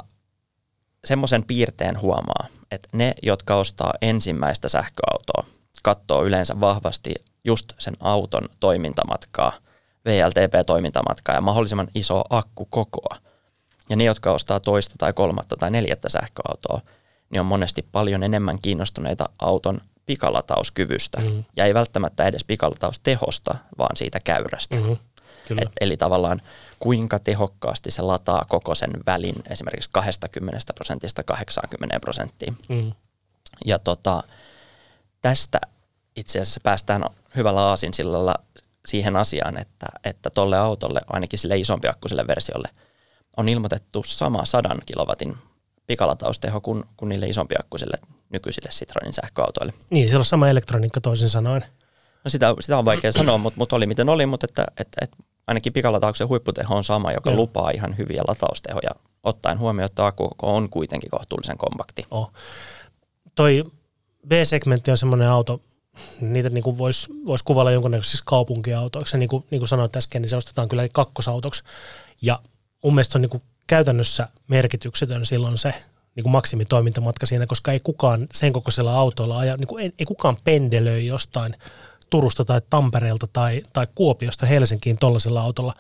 semmoisen 1.05 1.45
piirteen 1.45 2.01
huomaa, 2.01 2.47
että 2.71 2.89
ne, 2.93 3.15
jotka 3.23 3.57
ostaa 3.57 3.95
ensimmäistä 4.03 4.69
sähköautoa, 4.69 5.45
katsoo 5.83 6.25
yleensä 6.25 6.61
vahvasti 6.61 7.15
just 7.45 7.73
sen 7.79 7.97
auton 8.01 8.49
toimintamatkaa, 8.61 9.53
VLTP-toimintamatkaa 10.05 11.35
ja 11.35 11.41
mahdollisimman 11.41 11.89
isoa 11.95 12.25
akkukokoa. 12.31 13.17
Ja 13.89 13.97
ne, 13.97 14.05
jotka 14.05 14.33
ostaa 14.33 14.61
toista 14.61 14.95
tai 14.99 15.13
kolmatta 15.13 15.57
tai 15.57 15.71
neljättä 15.71 16.09
sähköautoa, 16.09 16.81
niin 17.31 17.41
on 17.41 17.47
monesti 17.47 17.87
paljon 17.93 18.23
enemmän 18.23 18.59
kiinnostuneita 18.63 19.29
auton 19.39 19.81
pikalatauuskyvystä. 20.07 21.21
Mm-hmm. 21.21 21.45
Ja 21.57 21.65
ei 21.65 21.75
välttämättä 21.75 22.25
edes 22.25 22.45
pikalataustehosta, 22.45 23.55
vaan 23.79 23.97
siitä 23.97 24.21
käyrästä. 24.25 24.77
Mm-hmm. 24.77 24.97
Kyllä. 25.49 25.63
Et, 25.63 25.73
eli 25.81 25.97
tavallaan 25.97 26.43
kuinka 26.79 27.19
tehokkaasti 27.19 27.91
se 27.91 28.03
lataa 28.03 28.45
koko 28.49 28.75
sen 28.75 28.91
välin 29.07 29.35
esimerkiksi 29.51 29.91
20 29.93 30.59
prosentista 30.75 31.23
80 31.23 32.01
prosenttiin. 32.01 32.59
Mm. 32.69 32.93
Ja 33.65 33.79
tota, 33.79 34.23
tästä 35.23 35.61
itse 36.17 36.41
asiassa 36.41 36.61
päästään 36.63 37.05
hyvällä 37.37 37.63
aasinsillalla 37.63 38.35
siihen 38.87 39.17
asiaan, 39.17 39.61
että, 39.61 39.87
että 40.05 40.31
tolle 40.31 40.59
autolle, 40.59 41.01
ainakin 41.07 41.39
sille 41.39 41.59
isompiakkuiselle 41.59 42.27
versiolle, 42.27 42.69
on 43.37 43.49
ilmoitettu 43.49 44.03
sama 44.07 44.45
100 44.45 44.77
kilowatin 44.87 45.37
pikalatausteko 45.87 46.61
kuin, 46.61 46.85
kuin 46.97 47.09
niille 47.09 47.27
isompiakkuisille 47.27 47.97
nykyisille 48.29 48.69
Citroenin 48.69 49.13
sähköautoille. 49.13 49.73
Niin, 49.91 50.07
siellä 50.07 50.21
on 50.21 50.25
sama 50.25 50.49
elektroniikka 50.49 51.01
toisin 51.01 51.29
sanoen. 51.29 51.65
No 52.25 52.29
sitä, 52.29 52.55
sitä 52.61 52.79
on 52.79 52.85
vaikea 52.85 53.13
sanoa, 53.13 53.39
mutta, 53.39 53.59
mutta 53.59 53.77
oli 53.77 53.87
miten 53.87 54.09
oli, 54.09 54.27
mutta 54.27 54.47
että, 54.51 54.65
että, 54.77 54.99
että 55.03 55.17
ainakin 55.47 55.73
pikalatauksen 55.73 56.29
huipputeho 56.29 56.77
on 56.77 56.85
sama, 56.85 57.13
joka 57.13 57.31
Joo. 57.31 57.37
lupaa 57.37 57.71
ihan 57.71 57.99
hyviä 57.99 58.23
lataustehoja, 58.29 58.91
ottaen 59.23 59.59
huomioon, 59.59 59.87
että 59.87 60.07
akku 60.07 60.31
on 60.43 60.71
kuitenkin 60.71 61.11
kohtuullisen 61.11 61.59
kompakti. 61.59 62.07
Oh. 62.11 62.33
Toi 63.35 63.65
B-segmentti 64.29 64.91
on 64.91 64.97
semmoinen 64.97 65.29
auto, 65.29 65.61
niitä 66.21 66.51
niin 66.51 66.65
kuin 66.65 66.79
voisi 66.79 67.09
vois 67.27 67.43
kuvailla 67.43 67.71
jonkunnäköisiksi 67.71 68.23
kaupunkiautoiksi. 68.27 69.19
niin 69.19 69.29
kuin, 69.29 69.45
niin 69.51 69.61
kuin 69.61 69.69
sanoit 69.69 69.97
äsken, 69.97 70.23
niin 70.23 70.31
se 70.31 70.37
ostetaan 70.37 70.69
kyllä 70.69 70.89
kakkosautoksi. 70.93 71.63
Ja 72.23 72.39
mun 72.87 72.95
mielestä 72.95 73.13
se 73.13 73.19
on 73.19 73.23
niin 73.23 73.31
kuin 73.31 73.43
käytännössä 73.67 74.29
merkityksetön 74.49 75.27
silloin 75.27 75.59
se 75.59 75.75
niin 76.17 76.23
kuin 76.23 76.33
maksimitoimintamatka 76.33 77.27
siinä, 77.27 77.47
koska 77.47 77.73
ei 77.73 77.81
kukaan 77.81 78.27
sen 78.33 78.53
kokoisella 78.53 78.95
autolla 78.95 79.39
aja, 79.39 79.57
niin 79.57 79.69
kuin 79.69 79.83
ei, 79.83 79.93
ei 79.99 80.07
kukaan 80.07 80.37
pendelöi 80.45 81.07
jostain 81.07 81.55
Turusta 82.11 82.45
tai 82.45 82.61
Tampereelta 82.71 83.27
tai, 83.33 83.63
tai 83.73 83.87
Kuopiosta 83.95 84.47
Helsinkiin 84.47 84.99
tuollaisella 84.99 85.43
autolla. 85.43 85.75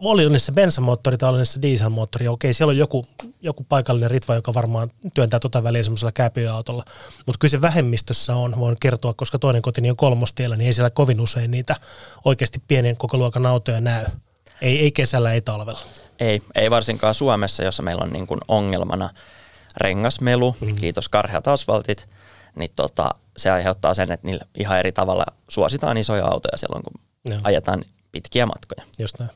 Oli 0.00 0.30
niissä 0.30 0.52
bensamoottori 0.52 1.18
tai 1.18 1.30
oli 1.30 1.38
niissä 1.38 1.62
dieselmoottori, 1.62 2.28
okei, 2.28 2.52
siellä 2.52 2.70
on 2.70 2.76
joku, 2.76 3.06
joku 3.42 3.64
paikallinen 3.68 4.10
ritva, 4.10 4.34
joka 4.34 4.54
varmaan 4.54 4.90
työntää 5.14 5.40
tota 5.40 5.62
väliä 5.62 5.82
semmoisella 5.82 6.12
käpyautolla, 6.12 6.84
mutta 7.26 7.38
kyllä 7.38 7.50
se 7.50 7.60
vähemmistössä 7.60 8.36
on, 8.36 8.60
voin 8.60 8.76
kertoa, 8.80 9.14
koska 9.14 9.38
toinen 9.38 9.62
kotini 9.62 9.90
on 9.90 9.96
kolmostiellä, 9.96 10.56
niin 10.56 10.66
ei 10.66 10.72
siellä 10.72 10.90
kovin 10.90 11.20
usein 11.20 11.50
niitä 11.50 11.76
oikeasti 12.24 12.62
pienen 12.68 12.96
koko 12.96 13.16
luokan 13.16 13.46
autoja 13.46 13.80
näy. 13.80 14.04
Ei, 14.60 14.78
ei 14.78 14.92
kesällä, 14.92 15.32
ei 15.32 15.40
talvella. 15.40 15.80
Ei, 16.20 16.42
ei 16.54 16.70
varsinkaan 16.70 17.14
Suomessa, 17.14 17.62
jossa 17.64 17.82
meillä 17.82 18.04
on 18.04 18.12
niin 18.12 18.26
kuin 18.26 18.40
ongelmana 18.48 19.10
rengasmelu, 19.76 20.56
mm. 20.60 20.74
kiitos 20.74 21.08
karheat 21.08 21.48
asfaltit, 21.48 22.08
niin 22.56 22.70
tota, 22.76 23.10
se 23.36 23.50
aiheuttaa 23.50 23.94
sen, 23.94 24.12
että 24.12 24.26
niillä 24.26 24.44
ihan 24.58 24.78
eri 24.78 24.92
tavalla 24.92 25.24
suositaan 25.48 25.96
isoja 25.96 26.26
autoja 26.26 26.56
silloin, 26.56 26.82
kun 26.82 27.00
Joo. 27.24 27.40
ajetaan 27.42 27.84
pitkiä 28.12 28.46
matkoja. 28.46 28.86
Just 28.98 29.18
näin. 29.18 29.30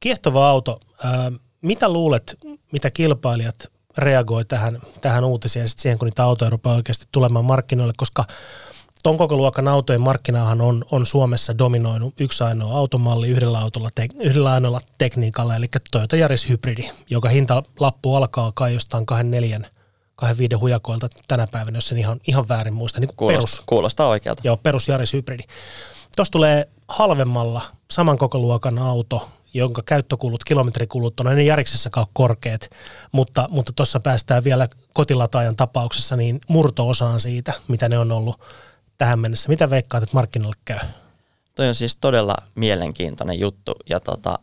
Kiehtova 0.00 0.48
auto. 0.48 0.78
Ää, 1.04 1.32
mitä 1.62 1.88
luulet, 1.88 2.38
mitä 2.72 2.90
kilpailijat 2.90 3.72
reagoi 3.98 4.44
tähän, 4.44 4.78
tähän 5.00 5.24
uutiseen 5.24 5.64
ja 5.64 5.68
sitten 5.68 5.82
siihen, 5.82 5.98
kun 5.98 6.06
niitä 6.06 6.24
autoja 6.24 6.50
rupeaa 6.50 6.76
oikeasti 6.76 7.06
tulemaan 7.12 7.44
markkinoille, 7.44 7.94
koska 7.96 8.24
ton 9.02 9.18
koko 9.18 9.36
luokan 9.36 9.68
autojen 9.68 10.00
markkinahan 10.00 10.60
on, 10.60 10.84
on 10.90 11.06
Suomessa 11.06 11.58
dominoinut 11.58 12.14
yksi 12.20 12.44
ainoa 12.44 12.78
automalli 12.78 13.28
yhdellä, 13.28 13.58
autolla 13.58 13.88
te, 13.94 14.08
yhdellä 14.20 14.52
ainoalla 14.52 14.80
tekniikalla, 14.98 15.56
eli 15.56 15.66
Toyota 15.90 16.16
Yaris 16.16 16.48
Hybridi, 16.48 16.90
joka 17.10 17.28
hintalappu 17.28 18.14
alkaa 18.14 18.52
kai 18.54 18.74
jostain 18.74 19.06
24 19.06 19.60
25 20.16 20.54
hujakoilta 20.54 21.08
tänä 21.28 21.46
päivänä, 21.50 21.76
jos 21.76 21.92
en 21.92 21.98
ihan, 21.98 22.20
ihan 22.26 22.48
väärin 22.48 22.74
muista. 22.74 23.00
Niin 23.00 23.10
kuulostaa, 23.16 23.40
perus, 23.40 23.62
kuulostaa 23.66 24.08
oikealta. 24.08 24.42
Joo, 24.44 24.56
perus 24.56 24.88
Yaris 24.88 25.12
Hybridi. 25.12 25.42
Tuossa 26.16 26.32
tulee 26.32 26.68
halvemmalla 26.88 27.62
saman 27.90 28.18
koko 28.18 28.38
luokan 28.38 28.78
auto, 28.78 29.28
jonka 29.54 29.82
käyttökulut, 29.86 30.44
kilometrikulut 30.44 31.20
on 31.20 31.28
ennen 31.28 31.46
Jariksessakaan 31.46 32.06
korkeat, 32.12 32.70
mutta 33.12 33.48
mutta 33.50 33.72
tuossa 33.72 34.00
päästään 34.00 34.44
vielä 34.44 34.68
kotilataajan 34.92 35.56
tapauksessa 35.56 36.16
niin 36.16 36.40
murto-osaan 36.48 37.20
siitä, 37.20 37.52
mitä 37.68 37.88
ne 37.88 37.98
on 37.98 38.12
ollut 38.12 38.40
tähän 39.02 39.18
mennessä. 39.18 39.48
Mitä 39.48 39.70
veikkaat, 39.70 40.02
että 40.02 40.16
markkinoille 40.16 40.56
käy? 40.64 40.78
Toi 41.54 41.68
on 41.68 41.74
siis 41.74 41.96
todella 41.96 42.34
mielenkiintoinen 42.54 43.40
juttu 43.40 43.74
ja 43.90 44.00
tota, 44.00 44.38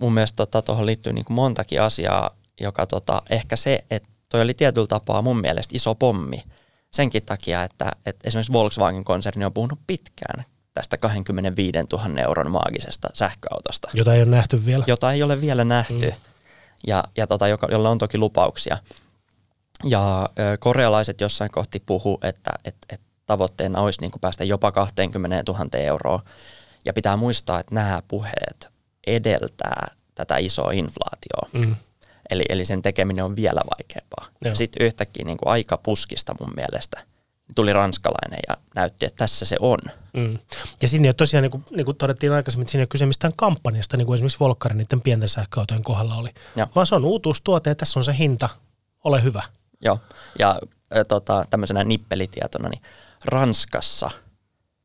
mun 0.00 0.14
mielestä 0.14 0.46
tuohon 0.46 0.64
tota, 0.64 0.86
liittyy 0.86 1.12
niin 1.12 1.24
montakin 1.28 1.82
asiaa, 1.82 2.36
joka 2.60 2.86
tota, 2.86 3.22
ehkä 3.30 3.56
se, 3.56 3.84
että 3.90 4.08
toi 4.28 4.40
oli 4.42 4.54
tietyllä 4.54 4.86
tapaa 4.86 5.22
mun 5.22 5.40
mielestä 5.40 5.76
iso 5.76 5.94
pommi 5.94 6.42
senkin 6.90 7.22
takia, 7.22 7.64
että, 7.64 7.92
että 8.06 8.28
esimerkiksi 8.28 8.52
Volkswagen-konserni 8.52 9.44
on 9.44 9.52
puhunut 9.52 9.78
pitkään 9.86 10.44
tästä 10.74 10.98
25 10.98 11.78
000 11.92 12.20
euron 12.20 12.50
maagisesta 12.50 13.08
sähköautosta. 13.14 13.88
Jota 13.94 14.14
ei 14.14 14.22
ole 14.22 14.30
nähty 14.30 14.66
vielä. 14.66 14.84
Jota 14.86 15.12
ei 15.12 15.22
ole 15.22 15.40
vielä 15.40 15.64
nähty, 15.64 16.10
mm. 16.10 16.16
ja, 16.86 17.04
ja 17.16 17.26
tota, 17.26 17.48
joka, 17.48 17.68
jolla 17.70 17.90
on 17.90 17.98
toki 17.98 18.18
lupauksia. 18.18 18.78
Ja 19.84 20.28
ö, 20.38 20.56
korealaiset 20.60 21.20
jossain 21.20 21.50
kohti 21.50 21.82
puhu, 21.86 22.18
että 22.22 22.50
et, 22.64 22.76
et 22.90 23.00
tavoitteena 23.32 23.80
olisi 23.80 24.00
niin 24.00 24.10
kuin 24.10 24.20
päästä 24.20 24.44
jopa 24.44 24.72
20 24.72 25.52
000 25.52 25.66
euroa. 25.72 26.20
Ja 26.84 26.92
pitää 26.92 27.16
muistaa, 27.16 27.60
että 27.60 27.74
nämä 27.74 28.02
puheet 28.08 28.68
edeltää 29.06 29.94
tätä 30.14 30.36
isoa 30.36 30.72
inflaatioa. 30.72 31.48
Mm. 31.52 31.76
Eli, 32.30 32.44
eli 32.48 32.64
sen 32.64 32.82
tekeminen 32.82 33.24
on 33.24 33.36
vielä 33.36 33.60
vaikeampaa. 33.70 34.26
Joo. 34.44 34.54
Sitten 34.54 34.86
yhtäkkiä 34.86 35.24
niin 35.24 35.36
kuin 35.36 35.48
aika 35.48 35.76
puskista 35.76 36.34
mun 36.40 36.52
mielestä 36.56 37.02
tuli 37.54 37.72
ranskalainen 37.72 38.40
ja 38.48 38.56
näytti, 38.74 39.06
että 39.06 39.16
tässä 39.16 39.44
se 39.44 39.56
on. 39.60 39.78
Mm. 40.12 40.38
Ja 40.82 40.88
siinä 40.88 41.08
ei 41.08 41.14
tosiaan, 41.14 41.42
niin 41.42 41.50
kuin, 41.50 41.64
niin 41.70 41.84
kuin 41.84 41.96
todettiin 41.96 42.32
aikaisemmin, 42.32 42.62
että 42.62 42.70
siinä 42.70 42.80
ei 42.80 42.84
ole 42.84 42.88
kyse 42.88 43.06
mistään 43.06 43.32
kampanjasta, 43.36 43.96
niin 43.96 44.06
kuin 44.06 44.14
esimerkiksi 44.14 44.40
Volkkarin 44.40 44.78
niiden 44.78 45.00
pienten 45.00 45.28
sähköautojen 45.28 45.82
kohdalla 45.82 46.16
oli. 46.16 46.30
Joo. 46.56 46.66
Vaan 46.74 46.86
se 46.86 46.94
on 46.94 47.04
uutuustuote 47.04 47.70
ja 47.70 47.74
tässä 47.74 48.00
on 48.00 48.04
se 48.04 48.14
hinta, 48.18 48.48
ole 49.04 49.22
hyvä. 49.22 49.42
Joo, 49.84 49.98
ja 50.38 50.60
tota, 51.08 51.44
tämmöisenä 51.50 51.84
nippelitietona, 51.84 52.68
niin 52.68 52.82
Ranskassa 53.24 54.10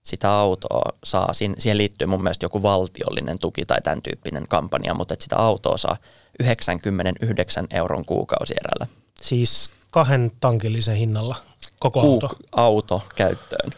sitä 0.03 0.31
autoa 0.31 0.91
saa, 1.03 1.33
siihen 1.33 1.77
liittyy 1.77 2.07
mun 2.07 2.23
mielestä 2.23 2.45
joku 2.45 2.63
valtiollinen 2.63 3.39
tuki 3.39 3.65
tai 3.65 3.81
tämän 3.81 4.01
tyyppinen 4.01 4.47
kampanja, 4.47 4.93
mutta 4.93 5.13
että 5.13 5.23
sitä 5.23 5.35
autoa 5.35 5.77
saa 5.77 5.97
99 6.39 7.67
euron 7.71 8.05
kuukausierällä. 8.05 8.87
Siis 9.21 9.71
kahden 9.91 10.31
tankillisen 10.39 10.95
hinnalla 10.95 11.35
koko 11.79 12.01
Kuuk- 12.01 12.03
auto? 12.05 12.37
auto 12.51 13.01
käyttöön. 13.15 13.71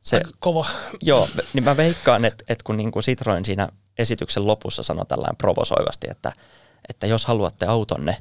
Se, 0.00 0.16
Aika 0.16 0.30
kova. 0.38 0.66
Joo, 1.02 1.28
niin 1.52 1.64
mä 1.64 1.76
veikkaan, 1.76 2.24
että, 2.24 2.44
että 2.48 2.64
kun 2.64 2.76
niin 2.76 2.92
kuin 2.92 3.02
Citroen 3.02 3.44
siinä 3.44 3.68
esityksen 3.98 4.46
lopussa 4.46 4.82
sanoi 4.82 5.06
tällainen 5.06 5.36
provosoivasti, 5.36 6.06
että, 6.10 6.32
että 6.88 7.06
jos 7.06 7.26
haluatte 7.26 7.66
autonne, 7.66 8.16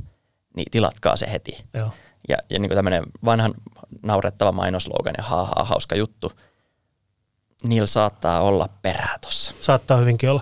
niin 0.55 0.71
tilatkaa 0.71 1.15
se 1.15 1.31
heti. 1.31 1.65
Joo. 1.73 1.89
Ja, 2.29 2.37
ja 2.49 2.59
niin 2.59 2.69
kuin 2.69 2.77
tämmöinen 2.77 3.03
vanhan 3.25 3.53
naurettava 4.03 4.51
mainoslogan 4.51 5.13
ja 5.17 5.23
haha, 5.23 5.63
hauska 5.63 5.95
juttu, 5.95 6.31
niillä 7.63 7.87
saattaa 7.87 8.41
olla 8.41 8.69
perää 8.81 9.17
tuossa. 9.21 9.53
Saattaa 9.61 9.97
hyvinkin 9.97 10.29
olla. 10.29 10.41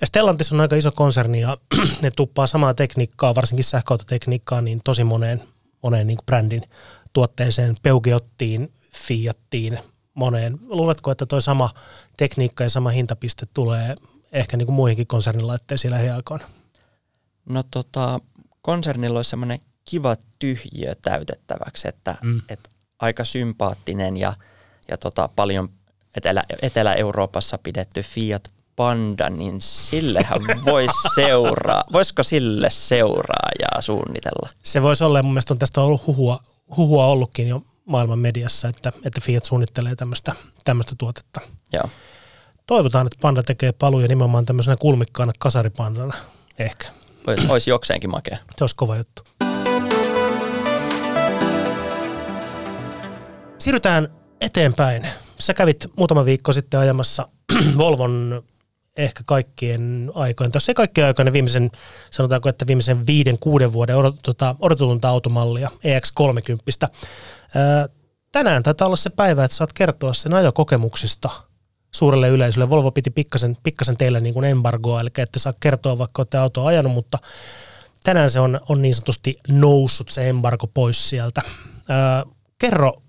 Ja 0.00 0.06
Stellantis 0.06 0.52
on 0.52 0.60
aika 0.60 0.76
iso 0.76 0.92
konserni 0.92 1.40
ja 1.40 1.56
ne 2.02 2.10
tuppaa 2.10 2.46
samaa 2.46 2.74
tekniikkaa, 2.74 3.34
varsinkin 3.34 3.64
sähköautotekniikkaa, 3.64 4.60
niin 4.60 4.80
tosi 4.84 5.04
moneen, 5.04 5.42
moneen 5.82 6.06
niin 6.06 6.18
brändin 6.26 6.62
tuotteeseen, 7.12 7.76
Peugeottiin, 7.82 8.72
Fiattiin, 9.06 9.78
moneen. 10.14 10.58
Luuletko, 10.68 11.10
että 11.10 11.26
tuo 11.26 11.40
sama 11.40 11.70
tekniikka 12.16 12.64
ja 12.64 12.70
sama 12.70 12.90
hintapiste 12.90 13.46
tulee 13.54 13.96
ehkä 14.32 14.56
niin 14.56 14.66
kuin 14.66 14.76
muihinkin 14.76 15.06
konsernilaitteisiin 15.06 15.90
lähiaikoina? 15.90 16.48
No 17.48 17.62
tota, 17.70 18.20
konsernilla 18.62 19.18
olisi 19.18 19.30
semmoinen 19.30 19.60
kiva 19.84 20.16
tyhjiö 20.38 20.94
täytettäväksi, 21.02 21.88
että, 21.88 22.16
mm. 22.22 22.42
että 22.48 22.70
aika 23.00 23.24
sympaattinen 23.24 24.16
ja, 24.16 24.32
ja 24.88 24.96
tota, 24.96 25.28
paljon 25.36 25.68
Etelä, 26.14 26.44
Etelä-Euroopassa 26.62 27.58
pidetty 27.58 28.02
Fiat 28.02 28.50
Panda, 28.76 29.30
niin 29.30 29.56
sillehän 29.60 30.38
voisi 30.66 31.08
seuraa. 31.14 31.84
Voisiko 31.92 32.22
sille 32.22 32.70
seuraajaa 32.70 33.80
suunnitella? 33.80 34.48
Se 34.62 34.82
voisi 34.82 35.04
olla, 35.04 35.22
mun 35.22 35.32
mielestä 35.32 35.54
on 35.54 35.58
tästä 35.58 35.80
ollut 35.80 36.06
huhua, 36.06 36.40
huhua 36.76 37.06
ollutkin 37.06 37.48
jo 37.48 37.62
maailman 37.84 38.18
mediassa, 38.18 38.68
että, 38.68 38.92
että 39.04 39.20
Fiat 39.20 39.44
suunnittelee 39.44 39.96
tämmöistä, 39.96 40.32
tämmöistä 40.64 40.94
tuotetta. 40.98 41.40
Joo. 41.72 41.84
Toivotaan, 42.66 43.06
että 43.06 43.18
Panda 43.20 43.42
tekee 43.42 43.72
paluja 43.72 44.08
nimenomaan 44.08 44.46
tämmöisenä 44.46 44.76
kulmikkaana 44.76 45.32
kasaripandana. 45.38 46.14
Ehkä. 46.58 46.86
Olisi, 47.26 47.46
olisi 47.48 47.70
jokseenkin 47.70 48.10
makea. 48.10 48.36
Se 48.56 48.64
olisi 48.64 48.76
kova 48.76 48.96
juttu. 48.96 49.22
Siirrytään 53.60 54.08
eteenpäin. 54.40 55.06
Sä 55.38 55.54
kävit 55.54 55.86
muutama 55.96 56.24
viikko 56.24 56.52
sitten 56.52 56.80
ajamassa 56.80 57.28
Volvon 57.78 58.42
ehkä 58.96 59.22
kaikkien 59.26 60.10
aikojen, 60.14 60.52
tässä 60.52 60.70
ei 60.70 60.74
kaikkien 60.74 61.06
aikojen, 61.06 61.32
viimeisen, 61.32 61.70
sanotaanko, 62.10 62.48
että 62.48 62.66
viimeisen 62.66 63.06
viiden, 63.06 63.38
kuuden 63.38 63.72
vuoden 63.72 63.96
odot, 63.96 64.16
tota, 64.22 64.56
odotetunta 64.58 65.08
automallia, 65.08 65.70
EX30. 65.84 66.88
Ää, 67.54 67.88
tänään 68.32 68.62
taitaa 68.62 68.86
olla 68.86 68.96
se 68.96 69.10
päivä, 69.10 69.44
että 69.44 69.56
saat 69.56 69.72
kertoa 69.72 70.14
sen 70.14 70.34
ajokokemuksista 70.34 71.30
suurelle 71.94 72.28
yleisölle. 72.28 72.70
Volvo 72.70 72.90
piti 72.90 73.10
pikkasen, 73.10 73.56
pikkasen 73.62 73.96
teille 73.96 74.20
niin 74.20 74.34
kuin 74.34 74.44
embargoa, 74.44 75.00
eli 75.00 75.10
ette 75.18 75.38
saa 75.38 75.54
kertoa, 75.60 75.98
vaikka 75.98 76.20
olette 76.20 76.38
autoa 76.38 76.68
ajanut, 76.68 76.92
mutta 76.92 77.18
tänään 78.04 78.30
se 78.30 78.40
on, 78.40 78.60
on 78.68 78.82
niin 78.82 78.94
sanotusti 78.94 79.36
noussut 79.48 80.08
se 80.08 80.28
embargo 80.28 80.66
pois 80.66 81.10
sieltä. 81.10 81.42
Ää, 81.88 82.24
kerro 82.58 83.02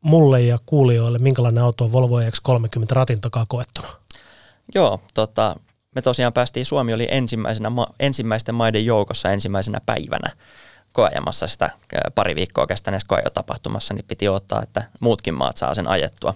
mulle 0.00 0.42
ja 0.42 0.58
kuulijoille, 0.66 1.18
minkälainen 1.18 1.64
auto 1.64 1.84
on 1.84 1.92
Volvo 1.92 2.20
EX30 2.20 2.86
ratin 2.90 3.20
takaa 3.20 3.44
koettuna? 3.48 3.88
Joo, 4.74 5.00
tota, 5.14 5.56
me 5.94 6.02
tosiaan 6.02 6.32
päästiin, 6.32 6.66
Suomi 6.66 6.94
oli 6.94 7.08
ensimmäisenä, 7.10 7.70
ensimmäisten 8.00 8.54
maiden 8.54 8.84
joukossa 8.84 9.32
ensimmäisenä 9.32 9.80
päivänä 9.86 10.30
koajamassa 10.92 11.46
sitä 11.46 11.70
pari 12.14 12.34
viikkoa 12.34 12.66
kestäneessä 12.66 13.08
koejotapahtumassa, 13.08 13.94
niin 13.94 14.04
piti 14.04 14.28
ottaa, 14.28 14.62
että 14.62 14.82
muutkin 15.00 15.34
maat 15.34 15.56
saa 15.56 15.74
sen 15.74 15.88
ajettua. 15.88 16.34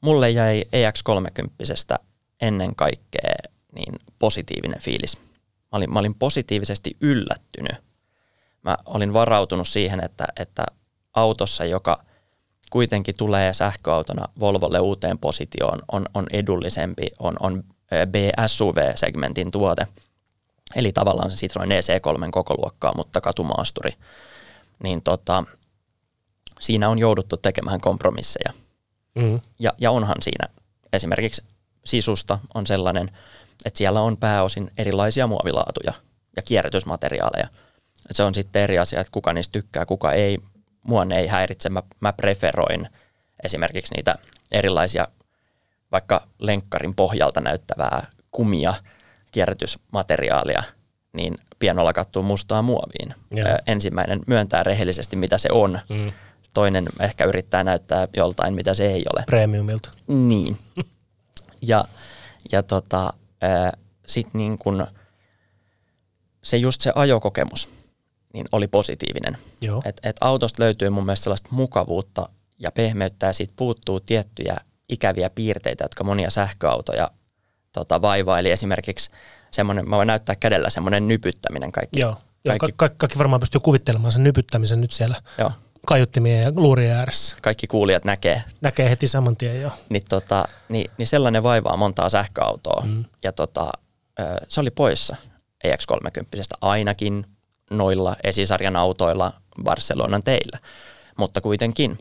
Mulle 0.00 0.30
jäi 0.30 0.64
EX30 0.72 1.96
ennen 2.40 2.76
kaikkea 2.76 3.34
niin 3.74 3.94
positiivinen 4.18 4.80
fiilis. 4.80 5.16
Mä 5.16 5.76
olin, 5.76 5.92
mä 5.92 5.98
olin 5.98 6.14
positiivisesti 6.14 6.92
yllättynyt. 7.00 7.76
Mä 8.62 8.76
olin 8.84 9.12
varautunut 9.12 9.68
siihen, 9.68 10.04
että, 10.04 10.24
että 10.36 10.66
autossa, 11.14 11.64
joka 11.64 12.04
kuitenkin 12.70 13.14
tulee 13.18 13.52
sähköautona 13.52 14.28
Volvolle 14.40 14.80
uuteen 14.80 15.18
positioon, 15.18 15.78
on, 15.92 16.06
on 16.14 16.26
edullisempi, 16.32 17.06
on, 17.18 17.36
on 17.40 17.64
BSUV-segmentin 17.90 19.50
tuote, 19.50 19.86
eli 20.74 20.92
tavallaan 20.92 21.30
se 21.30 21.36
Citroen 21.36 21.70
EC3 21.70 22.30
koko 22.30 22.54
luokkaa, 22.58 22.92
mutta 22.96 23.20
katumaasturi, 23.20 23.92
niin 24.82 25.02
tota, 25.02 25.44
siinä 26.60 26.88
on 26.88 26.98
jouduttu 26.98 27.36
tekemään 27.36 27.80
kompromisseja. 27.80 28.52
Mm. 29.14 29.40
Ja, 29.58 29.72
ja 29.78 29.90
onhan 29.90 30.16
siinä 30.20 30.48
esimerkiksi 30.92 31.42
sisusta 31.84 32.38
on 32.54 32.66
sellainen, 32.66 33.10
että 33.64 33.78
siellä 33.78 34.00
on 34.00 34.16
pääosin 34.16 34.70
erilaisia 34.78 35.26
muovilaatuja 35.26 35.92
ja 36.36 36.42
kierrätysmateriaaleja. 36.42 37.48
Et 38.10 38.16
se 38.16 38.22
on 38.22 38.34
sitten 38.34 38.62
eri 38.62 38.78
asia, 38.78 39.00
että 39.00 39.10
kuka 39.10 39.32
niistä 39.32 39.52
tykkää, 39.52 39.86
kuka 39.86 40.12
ei 40.12 40.38
mua 40.84 41.04
ne 41.04 41.18
ei 41.18 41.26
häiritse. 41.26 41.68
Mä, 41.68 41.82
mä 42.00 42.12
preferoin 42.12 42.88
esimerkiksi 43.44 43.94
niitä 43.94 44.14
erilaisia 44.52 45.08
vaikka 45.92 46.26
lenkkarin 46.38 46.94
pohjalta 46.94 47.40
näyttävää 47.40 48.06
kumia, 48.30 48.74
kierrätysmateriaalia, 49.32 50.62
niin 51.12 51.38
pienolla 51.58 51.92
kattuu 51.92 52.22
mustaa 52.22 52.62
muoviin. 52.62 53.14
Ö, 53.38 53.58
ensimmäinen 53.66 54.20
myöntää 54.26 54.62
rehellisesti, 54.62 55.16
mitä 55.16 55.38
se 55.38 55.48
on. 55.52 55.80
Mm. 55.88 56.12
Toinen 56.54 56.86
ehkä 57.00 57.24
yrittää 57.24 57.64
näyttää 57.64 58.08
joltain, 58.16 58.54
mitä 58.54 58.74
se 58.74 58.86
ei 58.86 59.04
ole. 59.14 59.24
Premiumilta. 59.26 59.90
Niin. 60.06 60.58
ja 61.70 61.84
ja 62.52 62.62
tota, 62.62 63.12
sitten 64.06 64.38
niin 64.38 64.58
kun, 64.58 64.86
se 66.42 66.56
just 66.56 66.80
se 66.80 66.92
ajokokemus– 66.94 67.68
niin 68.34 68.46
oli 68.52 68.68
positiivinen. 68.68 69.38
Joo. 69.60 69.82
Et, 69.84 70.00
et 70.02 70.16
autosta 70.20 70.62
löytyy 70.62 70.90
mun 70.90 71.04
mielestä 71.04 71.24
sellaista 71.24 71.48
mukavuutta 71.52 72.28
ja 72.58 72.72
pehmeyttä 72.72 73.26
ja 73.26 73.32
siitä 73.32 73.52
puuttuu 73.56 74.00
tiettyjä 74.00 74.56
ikäviä 74.88 75.30
piirteitä, 75.30 75.84
jotka 75.84 76.04
monia 76.04 76.30
sähköautoja 76.30 77.10
tota, 77.72 78.02
vaivaa. 78.02 78.38
Eli 78.38 78.50
esimerkiksi 78.50 79.10
semmoinen, 79.50 79.88
mä 79.88 79.96
voin 79.96 80.06
näyttää 80.06 80.36
kädellä 80.36 80.70
semmoinen 80.70 81.08
nypyttäminen 81.08 81.72
kaikki. 81.72 82.00
Joo, 82.00 82.16
kaikki, 82.48 82.66
Joo 82.66 82.74
ka- 82.76 82.88
kaikki 82.88 83.18
varmaan 83.18 83.40
pystyy 83.40 83.60
kuvittelemaan 83.60 84.12
sen 84.12 84.24
nypyttämisen 84.24 84.80
nyt 84.80 84.90
siellä 84.90 85.16
Joo. 85.38 85.52
kaiuttimien 85.86 86.42
ja 86.42 86.52
luurien 86.56 86.96
ääressä. 86.96 87.36
Kaikki 87.42 87.66
kuulijat 87.66 88.04
näkee. 88.04 88.42
Näkee 88.60 88.90
heti 88.90 89.06
saman 89.06 89.36
tien, 89.36 89.60
joo. 89.60 89.72
Niin, 89.88 90.02
tota, 90.08 90.48
niin, 90.68 90.90
niin 90.98 91.06
sellainen 91.06 91.42
vaivaa 91.42 91.76
montaa 91.76 92.08
sähköautoa. 92.08 92.82
Mm. 92.86 93.04
Ja 93.22 93.32
tota, 93.32 93.72
se 94.48 94.60
oli 94.60 94.70
poissa 94.70 95.16
EX30 95.66 96.56
ainakin 96.60 97.26
noilla 97.70 98.16
esisarjan 98.24 98.76
autoilla 98.76 99.32
Barcelonan 99.62 100.22
teillä. 100.22 100.58
Mutta 101.18 101.40
kuitenkin 101.40 101.98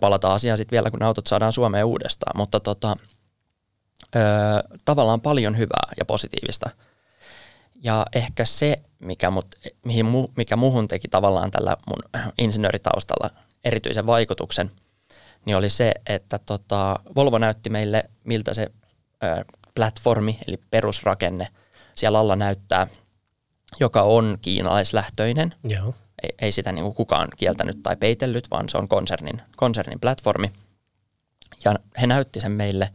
palataan 0.00 0.34
asiaan 0.34 0.58
sitten 0.58 0.76
vielä, 0.76 0.90
kun 0.90 1.02
autot 1.02 1.26
saadaan 1.26 1.52
Suomeen 1.52 1.84
uudestaan. 1.84 2.36
Mutta 2.36 2.60
tota, 2.60 2.96
ö, 4.16 4.18
tavallaan 4.84 5.20
paljon 5.20 5.58
hyvää 5.58 5.92
ja 5.98 6.04
positiivista. 6.04 6.70
Ja 7.82 8.06
ehkä 8.12 8.44
se, 8.44 8.76
mikä, 8.98 9.30
mut, 9.30 9.54
mihin 9.84 10.06
mu, 10.06 10.28
mikä 10.36 10.56
muhun 10.56 10.88
teki 10.88 11.08
tavallaan 11.08 11.50
tällä 11.50 11.76
mun 11.86 12.22
insinööritaustalla 12.38 13.30
erityisen 13.64 14.06
vaikutuksen, 14.06 14.70
niin 15.44 15.56
oli 15.56 15.70
se, 15.70 15.92
että 16.06 16.38
tota, 16.38 16.98
Volvo 17.16 17.38
näytti 17.38 17.70
meille, 17.70 18.10
miltä 18.24 18.54
se 18.54 18.62
ö, 18.62 19.44
platformi, 19.74 20.38
eli 20.48 20.56
perusrakenne 20.70 21.48
siellä 21.94 22.18
alla 22.18 22.36
näyttää– 22.36 22.86
joka 23.80 24.02
on 24.02 24.38
kiinalaislähtöinen. 24.42 25.54
Joo. 25.64 25.94
Ei, 26.22 26.30
ei 26.40 26.52
sitä 26.52 26.72
niin 26.72 26.82
kuin 26.84 26.94
kukaan 26.94 27.28
kieltänyt 27.36 27.82
tai 27.82 27.96
peitellyt, 27.96 28.50
vaan 28.50 28.68
se 28.68 28.78
on 28.78 28.88
konsernin, 28.88 29.42
konsernin 29.56 30.00
platformi. 30.00 30.52
Ja 31.64 31.74
he 32.00 32.06
näytti 32.06 32.40
sen 32.40 32.52
meille, 32.52 32.90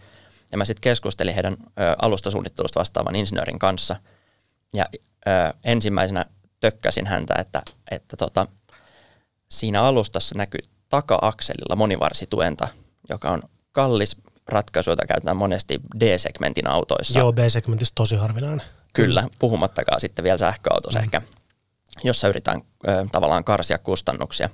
ja 0.52 0.58
mä 0.58 0.66
sitten 0.66 0.82
keskustelin 0.82 1.34
heidän 1.34 1.54
ö, 1.54 1.96
alustasuunnittelusta 2.02 2.80
vastaavan 2.80 3.16
insinöörin 3.16 3.60
kanssa. 3.60 3.96
Ja 4.74 4.86
ö, 5.28 5.54
ensimmäisenä 5.64 6.26
tökkäsin 6.60 7.08
häntä, 7.08 7.34
että, 7.40 7.62
että 7.92 8.18
tota, 8.18 8.48
siinä 9.50 9.82
alustassa 9.84 10.36
näkyy 10.38 10.62
taka-akselilla 10.90 11.76
monivarsituenta, 11.76 12.68
joka 13.10 13.32
on 13.32 13.44
kallis 13.72 14.18
ratkaisu, 14.48 14.90
jota 14.90 15.06
käytetään 15.06 15.38
monesti 15.38 15.80
D-segmentin 16.00 16.68
autoissa. 16.68 17.20
Joo, 17.20 17.34
B-segmentissä 17.34 17.94
tosi 17.96 18.16
harvinainen. 18.16 18.66
Kyllä, 18.94 19.28
puhumattakaan 19.40 20.02
sitten 20.02 20.24
vielä 20.24 20.38
sähköautossa 20.38 21.00
mm. 21.00 21.04
ehkä, 21.04 21.22
jossa 22.04 22.28
yritetään 22.28 22.62
ö, 22.88 23.06
tavallaan 23.12 23.44
karsia 23.44 23.78
kustannuksia. 23.78 24.50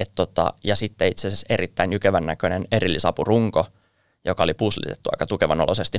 Et 0.00 0.10
tota, 0.14 0.52
ja 0.64 0.76
sitten 0.76 1.08
itse 1.08 1.28
asiassa 1.28 1.46
erittäin 1.48 1.92
jykevän 1.92 2.26
näköinen 2.26 2.64
erillisapurunko, 2.72 3.66
joka 4.24 4.42
oli 4.42 4.54
puslitettu 4.54 5.10
aika 5.12 5.26
tukevan 5.26 5.60
olosesti 5.60 5.98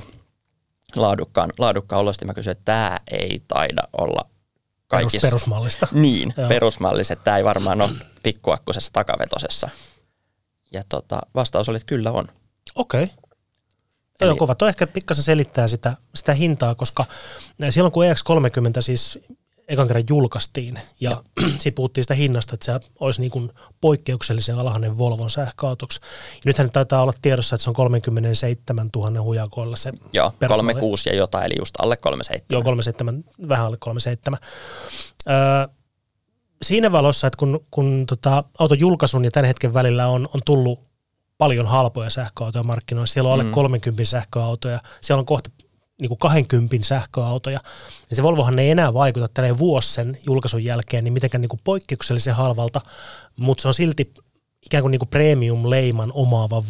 laadukkaan, 0.95 1.54
laadukkaan 1.58 1.99
olosti. 1.99 2.25
Mä 2.25 2.34
kysyin, 2.34 2.51
että 2.51 2.65
tämä 2.65 2.99
ei 3.12 3.41
taida 3.47 3.82
olla 3.97 4.30
kaikissa. 4.88 5.28
Perus, 5.28 5.41
perusmallista. 5.41 5.88
Niin, 5.91 6.34
Joo. 6.38 6.47
perusmalliset. 6.47 7.23
Tämä 7.23 7.38
ei 7.38 7.43
varmaan 7.43 7.82
ole 7.82 7.91
pikkuakkusessa 8.23 8.93
takavetosessa. 8.93 9.69
Ja 10.71 10.84
tota, 10.89 11.21
vastaus 11.36 11.69
oli, 11.69 11.78
että 11.78 11.86
kyllä 11.86 12.12
on. 12.12 12.28
Okei. 12.75 13.04
Okay. 13.04 13.15
Toi 14.19 14.30
on 14.30 14.38
kova. 14.38 14.56
Toi 14.56 14.69
ehkä 14.69 14.88
pikkasen 14.88 15.23
selittää 15.23 15.67
sitä, 15.67 15.97
sitä 16.15 16.34
hintaa, 16.34 16.75
koska 16.75 17.06
silloin 17.69 17.91
kun 17.91 18.06
EX30 18.06 18.82
siis 18.82 19.19
ekan 19.67 19.88
kerran 19.88 20.04
julkaistiin 20.10 20.80
ja, 20.99 21.12
ja. 21.12 21.47
siitä 21.60 21.75
puhuttiin 21.75 22.04
sitä 22.04 22.13
hinnasta, 22.13 22.54
että 22.54 22.65
se 22.65 22.80
olisi 22.99 23.21
niin 23.21 23.32
kuin 23.32 23.51
poikkeuksellisen 23.82 24.58
alhainen 24.58 24.97
Volvon 24.97 25.30
sähköautoksi. 25.30 25.99
Ja 26.34 26.41
nythän 26.45 26.71
taitaa 26.71 27.01
olla 27.01 27.13
tiedossa, 27.21 27.56
että 27.56 27.63
se 27.63 27.69
on 27.69 27.73
37 27.73 28.89
000 28.95 29.21
hujakoilla 29.21 29.75
se 29.75 29.91
Joo, 30.13 30.34
36 30.47 31.10
ja 31.10 31.15
jotain, 31.15 31.45
eli 31.45 31.56
just 31.60 31.75
alle 31.80 31.97
37. 31.97 32.45
Joo, 32.51 32.62
37, 32.62 33.23
vähän 33.49 33.65
alle 33.65 33.78
37. 33.78 34.39
Öö, 35.30 35.67
siinä 36.62 36.91
valossa, 36.91 37.28
että 37.28 37.38
kun, 37.38 37.65
kun 37.71 38.06
tota, 38.08 38.43
auton 38.60 38.80
julkaisun 38.80 39.25
ja 39.25 39.32
tämän 39.32 39.47
hetken 39.47 39.73
välillä 39.73 40.08
on, 40.08 40.30
on 40.34 40.41
tullut 40.45 40.85
paljon 41.38 41.65
halpoja 41.65 42.10
sähköautoja 42.10 42.63
markkinoilla. 42.63 43.08
Siellä 43.08 43.28
on 43.28 43.34
alle 43.34 43.43
mm. 43.43 43.52
30 43.52 44.04
sähköautoja, 44.04 44.80
siellä 45.02 45.19
on 45.19 45.26
kohta 45.26 45.50
niin 46.02 46.10
kuin 46.10 46.17
20 46.17 46.88
sähköautoja. 46.88 47.60
Ja 48.10 48.15
se 48.15 48.24
Volvohan 48.24 48.60
ei 48.60 48.69
enää 48.69 48.93
vaikuta 48.93 49.28
tällä 49.28 49.58
vuosi 49.58 49.93
sen 49.93 50.17
julkaisun 50.26 50.63
jälkeen 50.63 51.04
niin 51.04 51.13
mitenkään 51.13 51.41
niin 51.41 51.50
kuin 51.50 51.62
poikkeuksellisen 51.63 52.36
halvalta, 52.36 52.82
mutta 53.39 53.62
se 53.62 53.67
on 53.67 53.74
silti 53.74 54.13
ikään 54.65 54.82
kuin, 54.82 54.91
niin 54.91 55.00
kuin 55.00 55.10
premium-leiman 55.10 56.12
omaava 56.13 56.63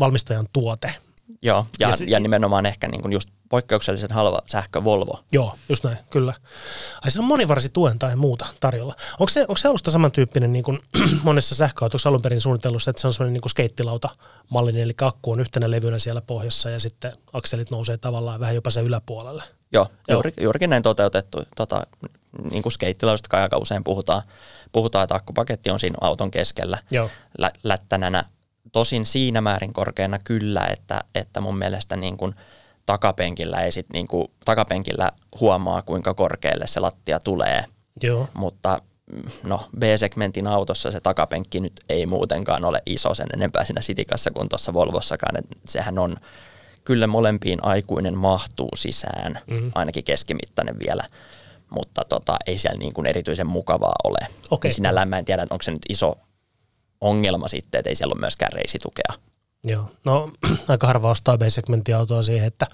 valmistajan 0.00 0.46
tuote. 0.52 0.94
Joo, 1.42 1.66
ja, 1.78 1.88
Ja 1.88 1.96
se- 1.96 2.04
ja 2.04 2.20
nimenomaan 2.20 2.66
ehkä 2.66 2.88
niin 2.88 3.02
kuin 3.02 3.12
just 3.12 3.28
poikkeuksellisen 3.48 4.12
halva 4.12 4.42
sähkö 4.46 4.84
Volvo. 4.84 5.20
Joo, 5.32 5.54
just 5.68 5.84
näin, 5.84 5.98
kyllä. 6.10 6.34
Ai 7.04 7.10
se 7.10 7.18
on 7.18 7.24
monivarsituen 7.24 7.98
tai 7.98 8.16
muuta 8.16 8.46
tarjolla. 8.60 8.94
Onko 9.20 9.28
se, 9.28 9.40
onko 9.40 9.56
se 9.56 9.68
alusta 9.68 9.90
samantyyppinen 9.90 10.52
niin 10.52 10.62
kuin 10.64 10.78
monessa 11.22 11.54
sähköautossa 11.54 12.08
alun 12.08 12.22
perin 12.22 12.40
suunnitellussa, 12.40 12.90
että 12.90 13.00
se 13.00 13.06
on 13.06 13.14
semmoinen 13.14 13.32
niin 13.32 13.40
kuin 13.42 13.50
skeittilauta 13.50 14.08
mallinen, 14.50 14.82
eli 14.82 14.92
akku 15.00 15.30
on 15.32 15.40
yhtenä 15.40 15.70
levynä 15.70 15.98
siellä 15.98 16.20
pohjassa 16.20 16.70
ja 16.70 16.80
sitten 16.80 17.12
akselit 17.32 17.70
nousee 17.70 17.96
tavallaan 17.96 18.40
vähän 18.40 18.54
jopa 18.54 18.70
sen 18.70 18.84
yläpuolelle. 18.84 19.42
Joo, 19.72 19.86
Joo. 20.08 20.16
juuri, 20.16 20.32
juurikin 20.40 20.70
näin 20.70 20.82
toteutettu. 20.82 21.42
Tota, 21.56 21.86
niin 22.50 22.62
kuin 22.62 22.72
skeittilaudasta 22.72 23.28
kai 23.28 23.42
aika 23.42 23.58
usein 23.58 23.84
puhutaan, 23.84 24.22
puhutaan, 24.72 25.04
että 25.04 25.14
akkupaketti 25.14 25.70
on 25.70 25.80
siinä 25.80 25.98
auton 26.00 26.30
keskellä 26.30 26.78
Joo. 26.90 27.10
lä- 27.38 27.50
lättänänä. 27.62 28.24
Tosin 28.76 29.06
siinä 29.06 29.40
määrin 29.40 29.72
korkeana 29.72 30.18
kyllä, 30.24 30.66
että, 30.72 31.04
että 31.14 31.40
mun 31.40 31.58
mielestä 31.58 31.96
niin 31.96 32.16
kuin 32.16 32.34
takapenkillä, 32.86 33.62
ei 33.62 33.72
sit 33.72 33.86
niin 33.92 34.08
kuin, 34.08 34.28
takapenkillä 34.44 35.10
huomaa, 35.40 35.82
kuinka 35.82 36.14
korkealle 36.14 36.66
se 36.66 36.80
lattia 36.80 37.18
tulee. 37.18 37.64
Joo. 38.02 38.28
Mutta 38.34 38.82
mm, 39.12 39.22
no, 39.44 39.60
B-segmentin 39.78 40.46
autossa 40.46 40.90
se 40.90 41.00
takapenkki 41.00 41.60
nyt 41.60 41.80
ei 41.88 42.06
muutenkaan 42.06 42.64
ole 42.64 42.82
iso 42.86 43.14
sen 43.14 43.26
enempää 43.34 43.64
siinä 43.64 43.80
Citikassa 43.80 44.30
kuin 44.30 44.48
tuossa 44.48 44.74
Volvossakaan. 44.74 45.36
Et 45.36 45.46
sehän 45.64 45.98
on, 45.98 46.16
kyllä 46.84 47.06
molempiin 47.06 47.64
aikuinen 47.64 48.18
mahtuu 48.18 48.70
sisään, 48.74 49.40
mm. 49.50 49.70
ainakin 49.74 50.04
keskimittainen 50.04 50.78
vielä, 50.78 51.04
mutta 51.70 52.02
tota, 52.08 52.36
ei 52.46 52.58
siellä 52.58 52.78
niin 52.78 52.92
kuin 52.92 53.06
erityisen 53.06 53.46
mukavaa 53.46 53.94
ole. 54.04 54.26
Ja 54.64 54.72
sinällään 54.72 55.08
mä 55.08 55.18
en 55.18 55.24
tiedä, 55.24 55.46
onko 55.50 55.62
se 55.62 55.70
nyt 55.70 55.86
iso 55.88 56.18
ongelma 57.00 57.48
sitten, 57.48 57.78
että 57.78 57.90
ei 57.90 57.94
siellä 57.94 58.12
ole 58.12 58.20
myöskään 58.20 58.52
reisitukea. 58.52 59.12
Joo. 59.64 59.90
No 60.04 60.30
aika 60.68 60.86
harva 60.86 61.10
ostaa 61.10 61.38
B-segmentin 61.38 61.96
autoa 61.96 62.22
siihen, 62.22 62.46
että 62.46 62.66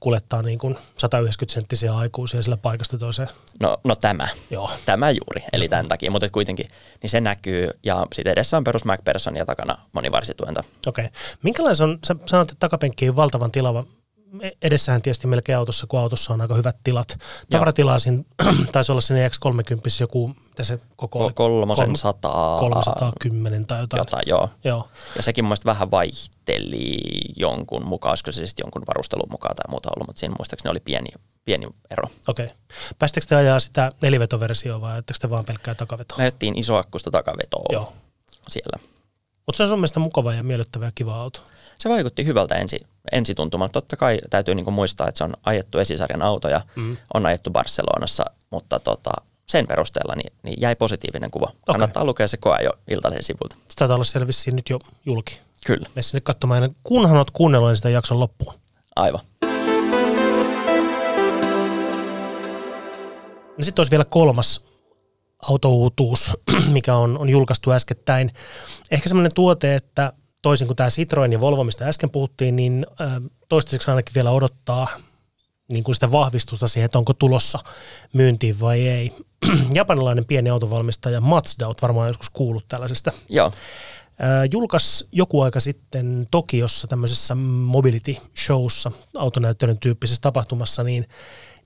kuljettaa 0.00 0.42
niin 0.42 0.58
kuin 0.58 0.76
190 0.96 1.54
senttisiä 1.54 1.96
aikuisia 1.96 2.42
sillä 2.42 2.56
paikasta 2.56 2.98
toiseen. 2.98 3.28
No, 3.60 3.78
no 3.84 3.96
tämä. 3.96 4.28
Joo. 4.50 4.70
Tämä 4.86 5.10
juuri, 5.10 5.42
eli 5.52 5.68
tämän 5.68 5.88
takia, 5.88 6.10
mutta 6.10 6.30
kuitenkin 6.30 6.68
niin 7.02 7.10
se 7.10 7.20
näkyy 7.20 7.70
ja 7.82 8.06
sitten 8.12 8.32
edessä 8.32 8.56
on 8.56 8.64
perus 8.64 8.84
MacPherson 8.84 9.36
ja 9.36 9.46
takana 9.46 9.78
monivarsituenta. 9.92 10.64
Okei. 10.86 11.04
Okay. 11.04 11.18
Minkälainen 11.42 11.82
on, 11.82 11.98
sä 12.06 12.16
sanoit, 12.26 12.50
että 12.50 12.60
takapenkki 12.60 13.08
on 13.08 13.16
valtavan 13.16 13.52
tilava. 13.52 13.84
Edessähän 14.62 15.02
tietysti 15.02 15.26
melkein 15.26 15.58
autossa, 15.58 15.86
kun 15.86 16.00
autossa 16.00 16.34
on 16.34 16.40
aika 16.40 16.54
hyvät 16.54 16.76
tilat. 16.84 17.18
Tavaratilaa 17.50 17.98
siinä 17.98 18.24
taisi 18.72 18.92
olla 18.92 19.00
sinne 19.00 19.28
X30 19.28 19.32
joku, 20.00 20.28
mitä 20.28 20.64
se 20.64 20.78
koko 20.96 21.18
oli? 21.18 21.30
Ko- 21.30 21.34
kolmosen 21.34 21.96
sataa. 21.96 22.58
310 22.58 23.66
tai 23.66 23.80
jotain. 23.80 24.00
Jotain, 24.00 24.22
joo. 24.26 24.50
Joo. 24.64 24.88
Ja 25.16 25.22
sekin 25.22 25.44
mun 25.44 25.56
vähän 25.64 25.90
vaihteli 25.90 26.98
jonkun 27.36 27.86
mukaan, 27.86 28.10
olisiko 28.10 28.32
se 28.32 28.46
sitten 28.46 28.64
jonkun 28.64 28.82
varustelun 28.86 29.28
mukaan 29.30 29.56
tai 29.56 29.70
muuta 29.70 29.88
ollut, 29.96 30.08
mutta 30.08 30.20
siinä 30.20 30.34
muistaakseni 30.38 30.70
oli 30.70 30.80
pieni, 30.80 31.08
pieni 31.44 31.66
ero. 31.90 32.08
Okei. 32.28 32.44
Okay. 32.44 32.56
Päästekö 32.98 33.26
te 33.26 33.36
ajaa 33.36 33.60
sitä 33.60 33.92
nelivetoversiota 34.00 34.80
vai 34.80 34.92
ajatteko 34.92 35.18
te 35.20 35.30
vaan 35.30 35.44
pelkkää 35.44 35.74
takavetoa? 35.74 36.18
Me 36.18 36.24
ajettiin 36.24 36.58
isoakkusta 36.58 37.10
takavetoa 37.10 37.64
Joo. 37.72 37.92
siellä. 38.48 38.78
Mutta 39.46 39.56
se 39.56 39.62
on 39.62 39.68
sun 39.68 39.78
mielestä 39.78 40.00
mukava 40.00 40.34
ja 40.34 40.42
miellyttävä 40.42 40.84
ja 40.84 40.92
kiva 40.94 41.16
auto. 41.16 41.40
Se 41.80 41.88
vaikutti 41.88 42.24
hyvältä 42.24 42.54
ensi, 42.54 42.78
ensituntumalta. 43.12 43.72
Totta 43.72 43.96
kai 43.96 44.18
täytyy 44.30 44.54
niinku 44.54 44.70
muistaa, 44.70 45.08
että 45.08 45.18
se 45.18 45.24
on 45.24 45.34
ajettu 45.42 45.78
esisarjan 45.78 46.22
auto 46.22 46.48
ja 46.48 46.60
mm. 46.76 46.96
on 47.14 47.26
ajettu 47.26 47.50
Barcelonassa, 47.50 48.24
mutta 48.50 48.78
tota, 48.80 49.10
sen 49.46 49.66
perusteella 49.66 50.14
niin, 50.16 50.32
niin 50.42 50.60
jäi 50.60 50.76
positiivinen 50.76 51.30
kuva. 51.30 51.46
Okay. 51.46 51.62
Kannattaa 51.66 52.04
lukea 52.04 52.28
se 52.28 52.36
koe 52.36 52.58
jo 52.62 52.70
iltaisen 52.90 53.22
sivulta. 53.22 53.56
Se 53.68 53.76
taitaa 53.76 53.94
olla 53.94 54.04
siellä 54.04 54.26
vissiin 54.26 54.56
nyt 54.56 54.70
jo 54.70 54.78
julki. 55.06 55.38
Kyllä, 55.66 55.88
Mene 55.94 56.02
sinne 56.02 56.20
katsomaan, 56.20 56.76
kunhan 56.82 57.16
olet 57.16 57.30
kuunnellut 57.30 57.76
sitä 57.76 57.90
jakson 57.90 58.20
loppuun. 58.20 58.54
aivan. 58.96 59.20
No 63.58 63.64
sitten 63.64 63.80
olisi 63.80 63.90
vielä 63.90 64.04
kolmas 64.04 64.64
autouutuus, 65.42 66.30
mikä 66.72 66.94
on, 66.94 67.18
on 67.18 67.28
julkaistu 67.28 67.70
äskettäin. 67.70 68.32
Ehkä 68.90 69.08
semmoinen 69.08 69.34
tuote, 69.34 69.74
että 69.74 70.12
toisin 70.48 70.66
kuin 70.66 70.76
tämä 70.76 70.90
Citroen 70.90 71.32
ja 71.32 71.40
Volvo, 71.40 71.64
mistä 71.64 71.88
äsken 71.88 72.10
puhuttiin, 72.10 72.56
niin 72.56 72.86
toistaiseksi 73.48 73.90
ainakin 73.90 74.14
vielä 74.14 74.30
odottaa 74.30 74.88
niin 75.68 75.84
kuin 75.84 75.94
sitä 75.94 76.12
vahvistusta 76.12 76.68
siihen, 76.68 76.84
että 76.84 76.98
onko 76.98 77.12
tulossa 77.14 77.58
myyntiin 78.12 78.60
vai 78.60 78.88
ei. 78.88 79.12
Japanilainen 79.74 80.24
pieni 80.24 80.50
autovalmistaja 80.50 81.20
Mazda, 81.20 81.66
olet 81.66 81.82
varmaan 81.82 82.08
joskus 82.08 82.30
kuullut 82.30 82.64
tällaisesta. 82.68 83.12
Joo, 83.28 83.52
julkaisi 84.52 85.08
joku 85.12 85.40
aika 85.40 85.60
sitten 85.60 86.26
Tokiossa 86.30 86.86
tämmöisessä 86.86 87.34
mobility 87.34 88.16
showssa, 88.46 88.92
autonäyttelyn 89.16 89.78
tyyppisessä 89.78 90.22
tapahtumassa, 90.22 90.82
niin, 90.82 91.08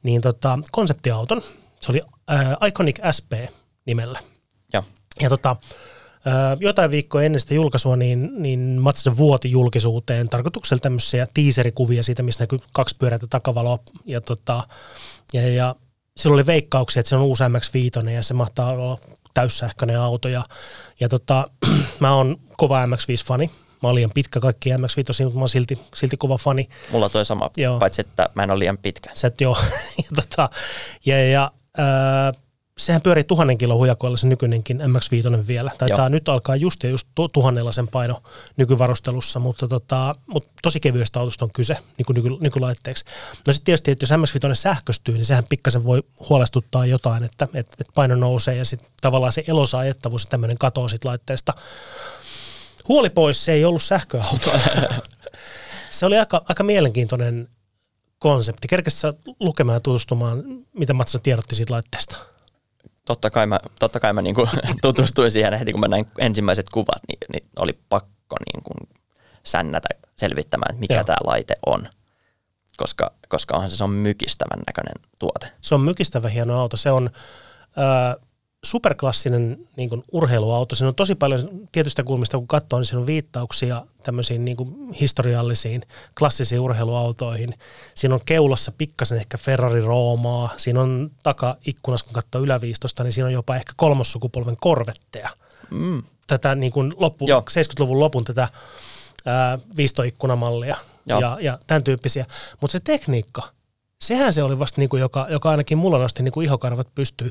niin 0.02 0.20
tota, 0.20 0.58
konseptiauton. 0.72 1.42
Se 1.80 1.92
oli 1.92 2.00
ää, 2.28 2.56
Iconic 2.66 2.98
SP 3.16 3.32
nimellä. 3.86 4.20
joo. 4.72 4.84
Ja 5.20 5.28
tota, 5.28 5.56
jotain 6.60 6.90
viikkoa 6.90 7.22
ennen 7.22 7.40
sitä 7.40 7.54
julkaisua, 7.54 7.96
niin, 7.96 8.30
niin 8.42 8.60
Mazda 8.60 9.16
vuoti 9.16 9.50
julkisuuteen 9.50 10.28
tarkoituksella 10.28 10.80
tämmöisiä 10.80 11.26
teaserikuvia 11.34 12.02
siitä, 12.02 12.22
missä 12.22 12.42
näkyy 12.42 12.58
kaksi 12.72 12.96
pyöräitä 12.98 13.26
takavaloa. 13.30 13.78
Ja, 14.04 14.20
tota, 14.20 14.68
ja, 15.32 15.48
ja 15.48 15.74
silloin 16.16 16.36
oli 16.36 16.46
veikkauksia, 16.46 17.00
että 17.00 17.10
se 17.10 17.16
on 17.16 17.22
uusi 17.22 17.44
MX-5 17.44 18.10
ja 18.10 18.22
se 18.22 18.34
mahtaa 18.34 18.72
olla 18.72 18.98
täyssähköinen 19.34 20.00
auto. 20.00 20.28
Ja, 20.28 20.42
ja 21.00 21.08
tota, 21.08 21.50
mä 22.00 22.14
oon 22.14 22.36
kova 22.56 22.86
MX-5-fani. 22.86 23.50
Mä 23.82 23.88
oon 23.88 23.94
liian 23.94 24.10
pitkä 24.14 24.40
kaikki 24.40 24.70
MX-5, 24.70 25.24
mutta 25.24 25.34
mä 25.34 25.40
oon 25.40 25.48
silti, 25.48 25.78
silti 25.94 26.16
kova 26.16 26.38
fani. 26.38 26.68
Mulla 26.92 27.08
toi 27.08 27.24
sama, 27.24 27.50
Joo. 27.56 27.78
Paitsi 27.78 28.00
että 28.00 28.28
mä 28.34 28.42
en 28.42 28.50
ole 28.50 28.58
liian 28.58 28.78
pitkä. 28.78 29.10
Sä 29.14 29.28
et, 29.28 29.40
joo. 29.40 29.56
ja, 29.98 30.22
tota, 30.22 30.50
ja, 31.06 31.28
ja 31.28 31.50
ää, 31.78 32.32
sehän 32.82 33.02
pyörii 33.02 33.24
tuhannen 33.24 33.58
kilon 33.58 33.78
hujakoilla 33.78 34.16
se 34.16 34.26
nykyinenkin 34.26 34.80
MX-5 34.80 35.46
vielä. 35.46 35.70
Taitaa 35.78 35.98
Joo. 35.98 36.08
nyt 36.08 36.28
alkaa 36.28 36.56
just 36.56 36.82
ja 36.82 36.90
just 36.90 37.08
tu- 37.14 37.28
tuhannella 37.28 37.72
sen 37.72 37.88
paino 37.88 38.22
nykyvarustelussa, 38.56 39.40
mutta, 39.40 39.68
tota, 39.68 40.14
mutta 40.26 40.50
tosi 40.62 40.80
kevyestä 40.80 41.20
autosta 41.20 41.44
on 41.44 41.50
kyse 41.52 41.76
niin 41.98 42.06
kuin 42.06 42.14
nyky, 42.14 42.28
nykylaitteeksi. 42.40 43.04
No 43.46 43.52
sitten 43.52 43.64
tietysti, 43.64 43.90
että 43.90 44.02
jos 44.02 44.10
MX-5 44.10 44.54
sähköstyy, 44.54 45.14
niin 45.14 45.24
sehän 45.24 45.44
pikkasen 45.48 45.84
voi 45.84 46.02
huolestuttaa 46.28 46.86
jotain, 46.86 47.24
että, 47.24 47.44
että, 47.44 47.76
että 47.80 47.92
paino 47.94 48.16
nousee 48.16 48.56
ja 48.56 48.64
sitten 48.64 48.88
tavallaan 49.00 49.32
se 49.32 49.44
elosaajettavuus 49.46 50.24
ja 50.24 50.30
tämmöinen 50.30 50.58
katoo 50.58 50.88
sit 50.88 51.04
laitteesta. 51.04 51.54
Huoli 52.88 53.10
pois, 53.10 53.44
se 53.44 53.52
ei 53.52 53.64
ollut 53.64 53.82
sähköauto. 53.82 54.52
se 55.90 56.06
oli 56.06 56.18
aika, 56.18 56.42
aika 56.48 56.62
mielenkiintoinen 56.62 57.48
konsepti. 58.18 58.68
Kerkesit 58.68 58.98
sä 58.98 59.14
lukemaan 59.40 59.76
ja 59.76 59.80
tutustumaan, 59.80 60.42
mitä 60.72 60.94
Matsa 60.94 61.18
tiedotti 61.18 61.54
siitä 61.54 61.72
laitteesta? 61.72 62.31
Totta 63.06 63.30
kai 63.30 63.46
mä, 63.46 63.60
totta 63.78 64.00
kai 64.00 64.12
mä 64.12 64.22
niinku 64.22 64.48
tutustuin 64.82 65.30
siihen 65.30 65.58
heti, 65.58 65.72
kun 65.72 65.80
mä 65.80 65.88
näin 65.88 66.06
ensimmäiset 66.18 66.68
kuvat, 66.68 67.02
niin, 67.08 67.18
niin 67.32 67.42
oli 67.58 67.78
pakko 67.88 68.36
niinku 68.54 68.70
sännätä 69.42 69.88
selvittämään, 70.16 70.70
että 70.70 70.80
mikä 70.80 71.04
tämä 71.04 71.16
laite 71.24 71.56
on. 71.66 71.88
Koska, 72.76 73.12
koska 73.28 73.54
onhan 73.54 73.70
se, 73.70 73.76
se 73.76 73.84
on 73.84 73.90
mykistävän 73.90 74.62
näköinen 74.66 74.94
tuote. 75.18 75.52
Se 75.60 75.74
on 75.74 75.80
mykistävä 75.80 76.28
hieno 76.28 76.60
auto. 76.60 76.76
Se 76.76 76.90
on 76.90 77.10
ää, 77.76 78.16
superklassinen 78.64 79.68
niin 79.76 79.88
kuin 79.88 80.04
urheiluauto. 80.12 80.74
Siinä 80.74 80.88
on 80.88 80.94
tosi 80.94 81.14
paljon 81.14 81.50
tietystä 81.72 82.04
kulmista, 82.04 82.38
kun 82.38 82.48
katsoo, 82.48 82.78
niin 82.78 82.86
siinä 82.86 83.00
on 83.00 83.06
viittauksia 83.06 83.82
tämmöisiin 84.02 84.44
niin 84.44 84.56
kuin 84.56 84.92
historiallisiin 84.92 85.82
klassisiin 86.18 86.60
urheiluautoihin. 86.60 87.54
Siinä 87.94 88.14
on 88.14 88.20
keulassa 88.24 88.72
pikkasen 88.78 89.18
ehkä 89.18 89.38
Ferrari 89.38 89.80
Roomaa. 89.80 90.50
Siinä 90.56 90.80
on 90.80 91.10
takaikkunassa, 91.22 92.06
kun 92.06 92.14
katsoo 92.14 92.42
yläviistosta, 92.42 93.04
niin 93.04 93.12
siinä 93.12 93.26
on 93.26 93.32
jopa 93.32 93.56
ehkä 93.56 93.72
kolmossukupolven 93.76 94.56
korvetteja. 94.60 95.30
Mm. 95.70 96.02
tätä 96.26 96.54
niin 96.54 96.72
kuin 96.72 96.94
loppu, 96.96 97.26
Joo. 97.28 97.40
70-luvun 97.40 98.00
lopun 98.00 98.24
tätä 98.24 98.48
ää, 99.26 99.58
viistoikkunamallia 99.76 100.76
Joo. 101.06 101.20
ja, 101.20 101.38
ja 101.40 101.58
tämän 101.66 101.84
tyyppisiä. 101.84 102.26
Mutta 102.60 102.72
se 102.72 102.80
tekniikka, 102.80 103.42
sehän 104.02 104.32
se 104.32 104.42
oli 104.42 104.58
vasta, 104.58 104.80
niin 104.80 104.88
kuin, 104.88 105.00
joka, 105.00 105.26
joka 105.30 105.50
ainakin 105.50 105.78
mulla 105.78 105.98
nosti 105.98 106.22
niin 106.22 106.32
kuin 106.32 106.44
ihokarvat 106.44 106.88
pystyy. 106.94 107.30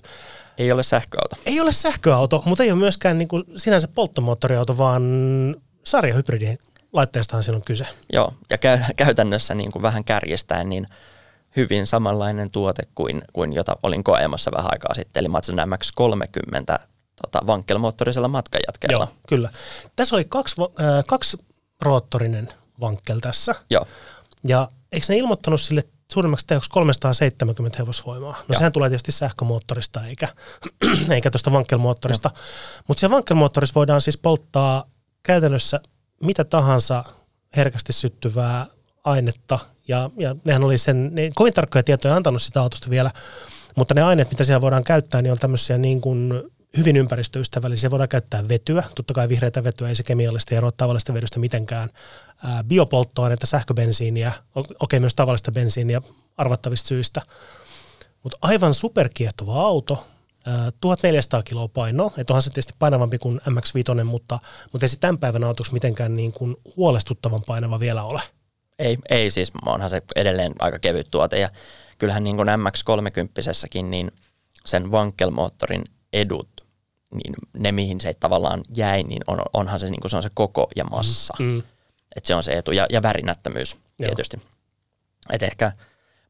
Ei 0.58 0.72
ole 0.72 0.84
sähköauto. 0.84 1.36
Ei 1.46 1.62
ole 1.62 1.72
sähköauto, 1.72 2.44
mutta 2.46 2.64
ei 2.64 2.72
ole 2.72 2.80
myöskään 2.80 3.18
niin 3.18 3.28
kuin 3.28 3.44
sinänsä 3.56 3.88
polttomoottoriauto, 3.88 4.78
vaan 4.78 5.04
sarjahybridin 5.84 6.60
laitteestahan 6.94 7.44
siinä 7.44 7.56
on 7.56 7.64
kyse. 7.64 7.88
Joo, 8.14 8.34
ja 8.50 8.58
kä- 8.58 8.94
käytännössä 8.96 9.56
niin 9.56 9.72
kuin 9.72 9.82
vähän 9.82 10.04
kärjestäen, 10.04 10.70
niin 10.70 10.88
hyvin 11.56 11.88
samanlainen 11.88 12.52
tuote 12.52 12.84
kuin, 12.96 13.22
kuin 13.34 13.54
jota 13.54 13.76
olin 13.84 14.04
koeamassa 14.04 14.52
vähän 14.52 14.72
aikaa 14.72 14.94
sitten, 14.94 15.22
eli 15.22 15.28
Mazda 15.28 15.66
MX-30 15.66 16.80
tota, 17.22 17.48
vankkelmoottorisella 17.48 18.28
matkanjatkella. 18.28 19.04
Joo, 19.04 19.18
kyllä. 19.28 19.50
Tässä 19.96 20.16
oli 20.16 20.26
kaksi, 20.26 20.56
äh, 20.62 21.04
kaksi 21.08 21.38
roottorinen 21.82 22.50
vankkel 22.80 23.20
tässä. 23.20 23.56
Joo. 23.70 23.88
Ja 24.48 24.68
eikö 24.92 25.06
ne 25.10 25.18
ilmoittanut 25.18 25.62
sille 25.62 25.84
suurimmaksi 26.12 26.48
tehoksi 26.48 26.70
370 26.70 27.78
hevosvoimaa? 27.80 28.32
No 28.32 28.46
Joo. 28.50 28.58
sehän 28.58 28.72
tulee 28.72 28.90
tietysti 28.90 29.12
sähkömoottorista 29.12 30.06
eikä, 30.06 30.28
eikä 31.16 31.32
tuosta 31.32 31.52
vankkelmoottorista. 31.52 32.32
Mutta 32.88 33.00
siellä 33.00 33.14
vankkelmoottorissa 33.14 33.76
voidaan 33.76 34.02
siis 34.02 34.18
polttaa 34.18 34.86
käytännössä 35.24 35.80
mitä 36.24 36.44
tahansa 36.44 37.04
herkästi 37.56 37.94
syttyvää 37.94 38.66
ainetta, 39.04 39.60
ja, 39.88 40.10
ja 40.18 40.36
nehän 40.44 40.64
oli 40.64 40.78
sen, 40.78 41.16
ne 41.16 41.32
kovin 41.36 41.54
tarkkoja 41.54 41.84
tietoja 41.84 42.16
antanut 42.16 42.42
sitä 42.42 42.62
autosta 42.62 42.90
vielä, 42.90 43.12
mutta 43.76 43.94
ne 43.94 44.02
aineet, 44.02 44.32
mitä 44.32 44.44
siellä 44.44 44.62
voidaan 44.62 44.84
käyttää, 44.84 45.22
niin 45.22 45.32
on 45.32 45.40
tämmöisiä 45.40 45.78
niin 45.78 46.02
kuin 46.02 46.34
hyvin 46.78 46.98
ympäristöystävällisiä. 46.98 47.92
Voidaan 47.92 48.10
käyttää 48.10 48.48
vetyä, 48.48 48.84
totta 48.96 49.14
kai 49.14 49.30
vihreätä 49.30 49.64
vetyä 49.64 49.90
ei 49.90 49.96
se 49.96 50.04
kemiallista 50.04 50.56
eroa 50.56 50.72
tavallista 50.72 51.14
vedystä 51.14 51.40
mitenkään. 51.40 51.90
Ää, 52.44 52.64
biopolttoainetta, 52.64 53.48
sähköbensiiniä, 53.48 54.32
okei 54.56 54.76
okay, 54.80 55.00
myös 55.00 55.16
tavallista 55.16 55.52
bensiiniä 55.52 56.02
arvattavista 56.38 56.88
syistä. 56.88 57.22
Mutta 58.24 58.38
aivan 58.42 58.74
superkiehtova 58.74 59.62
auto, 59.62 60.08
1400 60.82 61.44
kiloa 61.44 61.68
painoa, 61.68 62.12
että 62.18 62.34
onhan 62.34 62.42
se 62.42 62.50
tietysti 62.50 62.74
painavampi 62.80 63.18
kuin 63.18 63.42
MX-5, 63.50 64.04
mutta, 64.04 64.40
mutta 64.72 64.86
ei 64.86 64.90
se 64.90 65.00
tämän 65.00 65.18
päivän 65.18 65.44
autoksi 65.44 65.74
mitenkään 65.74 66.16
niin 66.16 66.34
kuin 66.34 66.56
huolestuttavan 66.78 67.44
painava 67.48 67.80
vielä 67.80 68.04
ole. 68.04 68.22
Ei, 68.80 68.98
ei 69.10 69.32
siis, 69.32 69.52
onhan 69.66 69.90
se 69.90 70.02
edelleen 70.16 70.54
aika 70.60 70.80
kevyt 70.80 71.12
tuote 71.12 71.40
ja 71.40 71.50
kyllähän 71.98 72.24
niin 72.24 72.36
kuin 72.36 72.48
MX-30 72.48 73.84
niin 73.84 74.12
sen 74.66 74.92
vankelmoottorin 74.92 75.84
edut, 76.14 76.50
niin 77.12 77.34
ne 77.54 77.72
mihin 77.72 78.02
se 78.02 78.14
tavallaan 78.14 78.64
jäi, 78.78 79.04
niin 79.04 79.22
on, 79.28 79.42
onhan 79.54 79.80
se, 79.80 79.90
niin 79.90 80.02
kuin 80.02 80.12
se 80.12 80.18
on 80.18 80.24
se 80.24 80.32
koko 80.34 80.68
ja 80.76 80.84
massa. 80.84 81.34
Mm. 81.40 81.46
mm. 81.46 81.64
Että 82.16 82.28
se 82.28 82.36
on 82.36 82.44
se 82.44 82.58
etu 82.58 82.72
ja, 82.72 82.86
ja 82.90 83.02
värinättömyys 83.02 83.78
tietysti. 83.98 84.42
Et 85.30 85.44
ehkä, 85.44 85.72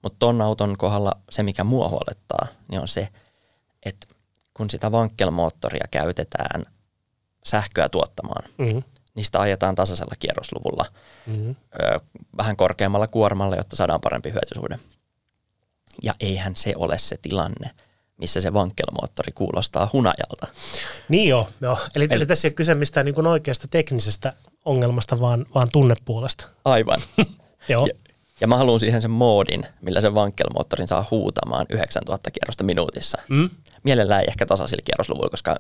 mutta 0.04 0.20
ton 0.20 0.42
auton 0.42 0.78
kohdalla 0.78 1.12
se, 1.30 1.44
mikä 1.44 1.64
mua 1.64 1.90
huolettaa, 1.90 2.48
niin 2.68 2.82
on 2.82 2.88
se, 2.88 3.10
että 3.86 4.08
kun 4.54 4.70
sitä 4.70 4.92
vankkelmoottoria 4.92 5.86
käytetään 5.92 6.66
sähköä 7.46 7.90
tuottamaan, 7.90 8.50
mm-hmm. 8.58 8.84
niin 9.16 9.26
sitä 9.26 9.40
ajetaan 9.40 9.76
tasaisella 9.76 10.16
kierrosluvulla 10.20 10.86
mm-hmm. 11.26 11.56
ö, 11.82 12.00
vähän 12.38 12.58
korkeammalla 12.58 13.08
kuormalla, 13.08 13.56
jotta 13.56 13.76
saadaan 13.76 14.02
parempi 14.02 14.32
hyötysuhde. 14.32 14.80
Ja 16.04 16.16
eihän 16.20 16.56
se 16.56 16.74
ole 16.76 16.98
se 16.98 17.18
tilanne, 17.22 17.72
missä 18.22 18.42
se 18.42 18.54
vankkelmoottori 18.54 19.32
kuulostaa 19.32 19.90
hunajalta. 19.94 20.48
Niin 21.10 21.30
joo, 21.30 21.50
joo. 21.62 21.78
Eli, 21.96 22.04
eli, 22.04 22.14
eli 22.14 22.26
tässä 22.26 22.48
ei 22.48 22.50
ole 22.50 22.56
kyse 22.56 22.76
mistään 22.76 23.06
niin 23.06 23.28
oikeasta 23.28 23.68
teknisestä 23.68 24.34
ongelmasta, 24.66 25.20
vaan, 25.20 25.46
vaan 25.56 25.68
tunnepuolesta. 25.72 26.48
Aivan. 26.66 27.02
joo. 27.70 27.86
Ja, 27.86 27.94
ja 28.42 28.48
mä 28.48 28.58
haluan 28.58 28.80
siihen 28.80 29.02
sen 29.02 29.12
moodin, 29.12 29.66
millä 29.82 30.02
sen 30.02 30.14
vankkelmoottorin 30.14 30.88
saa 30.88 31.08
huutamaan 31.12 31.66
9000 31.70 32.32
kierrosta 32.32 32.64
minuutissa. 32.64 33.18
Mm. 33.30 33.50
Mielellään 33.84 34.22
ei 34.22 34.28
ehkä 34.28 34.46
tasaisilla 34.46 34.82
kierrosluvuilla, 34.86 35.30
koska 35.30 35.56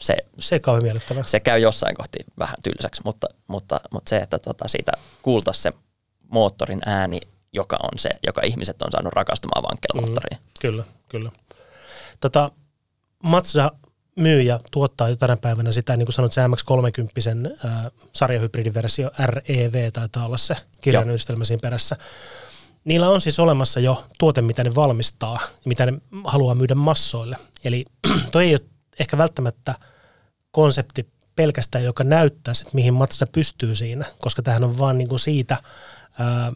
se, 0.00 0.16
se, 0.38 0.60
miellyttävää. 0.82 1.24
se 1.26 1.40
käy 1.40 1.58
jossain 1.58 1.96
kohti 1.96 2.18
vähän 2.38 2.56
tylsäksi, 2.62 3.02
mutta, 3.04 3.26
mutta, 3.46 3.80
mutta 3.90 4.08
se, 4.08 4.16
että 4.16 4.38
tota 4.38 4.68
siitä 4.68 4.92
kuultaisiin 5.22 5.62
se 5.62 5.72
moottorin 6.28 6.80
ääni, 6.86 7.20
joka 7.52 7.76
on 7.82 7.98
se, 7.98 8.10
joka 8.26 8.42
ihmiset 8.44 8.82
on 8.82 8.92
saanut 8.92 9.12
rakastumaan 9.12 9.62
vankkelmoottoriin. 9.62 10.38
Mm. 10.38 10.50
Kyllä, 10.60 10.84
kyllä. 11.08 11.30
Tota, 12.20 12.50
Mazda 13.22 13.70
myy 14.16 14.42
ja 14.42 14.60
tuottaa 14.70 15.08
jo 15.08 15.16
tänä 15.16 15.36
päivänä 15.36 15.72
sitä, 15.72 15.96
niin 15.96 16.06
kuin 16.06 16.14
sanoit, 16.14 16.32
se 16.32 16.40
MX-30 16.46 17.66
äh, 17.66 17.86
sarjahybridiversio 18.12 19.10
REV 19.26 19.92
taitaa 19.92 20.26
olla 20.26 20.36
se 20.36 20.56
kirjan 20.80 21.08
yhdistelmä 21.10 21.44
siinä 21.44 21.60
perässä. 21.60 21.96
Niillä 22.84 23.08
on 23.08 23.20
siis 23.20 23.38
olemassa 23.40 23.80
jo 23.80 24.04
tuote, 24.18 24.42
mitä 24.42 24.64
ne 24.64 24.74
valmistaa 24.74 25.38
ja 25.42 25.48
mitä 25.64 25.86
ne 25.86 25.92
haluaa 26.24 26.54
myydä 26.54 26.74
massoille. 26.74 27.36
Eli 27.64 27.84
toi 28.32 28.44
ei 28.44 28.54
ole 28.54 28.60
ehkä 29.00 29.18
välttämättä 29.18 29.74
konsepti 30.50 31.08
pelkästään, 31.36 31.84
joka 31.84 32.04
näyttää, 32.04 32.52
että 32.60 32.74
mihin 32.74 32.94
Mazda 32.94 33.26
pystyy 33.32 33.74
siinä, 33.74 34.04
koska 34.18 34.42
tähän 34.42 34.64
on 34.64 34.78
vaan 34.78 34.98
niin 34.98 35.08
kuin 35.08 35.18
siitä, 35.18 35.62
ää, 36.18 36.52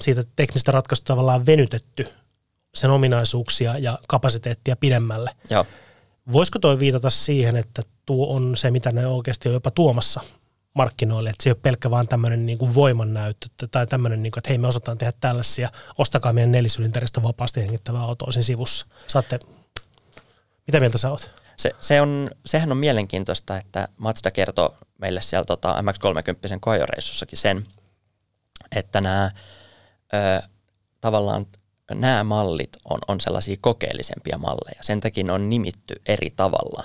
siitä 0.00 0.24
teknistä 0.36 0.72
ratkaisusta 0.72 1.06
tavallaan 1.06 1.46
venytetty 1.46 2.08
sen 2.74 2.90
ominaisuuksia 2.90 3.78
ja 3.78 3.98
kapasiteettia 4.08 4.76
pidemmälle. 4.76 5.30
Joo. 5.50 5.66
Voisiko 6.32 6.58
toi 6.58 6.78
viitata 6.78 7.10
siihen, 7.10 7.56
että 7.56 7.82
tuo 8.06 8.36
on 8.36 8.56
se, 8.56 8.70
mitä 8.70 8.92
ne 8.92 9.06
oikeasti 9.06 9.48
on 9.48 9.54
jopa 9.54 9.70
tuomassa 9.70 10.20
markkinoille, 10.74 11.30
että 11.30 11.42
se 11.42 11.50
ei 11.50 11.52
ole 11.52 11.60
pelkkä 11.62 11.90
vaan 11.90 12.08
tämmöinen 12.08 12.46
niin 12.46 12.58
kuin 12.58 12.74
voimannäyttö 12.74 13.48
tai 13.70 13.86
tämmöinen, 13.86 14.22
niin 14.22 14.30
kuin, 14.30 14.40
että 14.40 14.48
hei 14.48 14.58
me 14.58 14.68
osataan 14.68 14.98
tehdä 14.98 15.12
tällaisia, 15.20 15.70
ostakaa 15.98 16.32
meidän 16.32 16.52
nelisylinteristä 16.52 17.22
vapaasti 17.22 17.60
hengittävää 17.60 18.02
autoa 18.02 18.30
siinä 18.30 18.42
sivussa. 18.42 18.86
Saatte, 19.06 19.40
mitä 20.66 20.80
mieltä 20.80 20.98
sä 20.98 21.10
oot? 21.10 21.30
Se, 21.56 21.72
se 21.80 22.00
on, 22.00 22.30
sehän 22.46 22.72
on 22.72 22.78
mielenkiintoista, 22.78 23.58
että 23.58 23.88
Mazda 23.96 24.30
kertoo 24.30 24.76
meille 24.98 25.22
siellä 25.22 25.44
tota 25.44 25.74
MX-30 25.82 26.58
koajoreissussakin 26.60 27.38
sen, 27.38 27.66
että 28.76 29.00
nämä 29.00 29.30
ö, 30.14 30.48
tavallaan 31.00 31.46
nämä 31.94 32.24
mallit 32.24 32.76
on, 32.84 32.98
on 33.08 33.20
sellaisia 33.20 33.56
kokeellisempia 33.60 34.38
malleja. 34.38 34.82
Sen 34.82 35.00
takia 35.00 35.24
ne 35.24 35.32
on 35.32 35.50
nimitty 35.50 36.02
eri 36.06 36.30
tavalla 36.30 36.84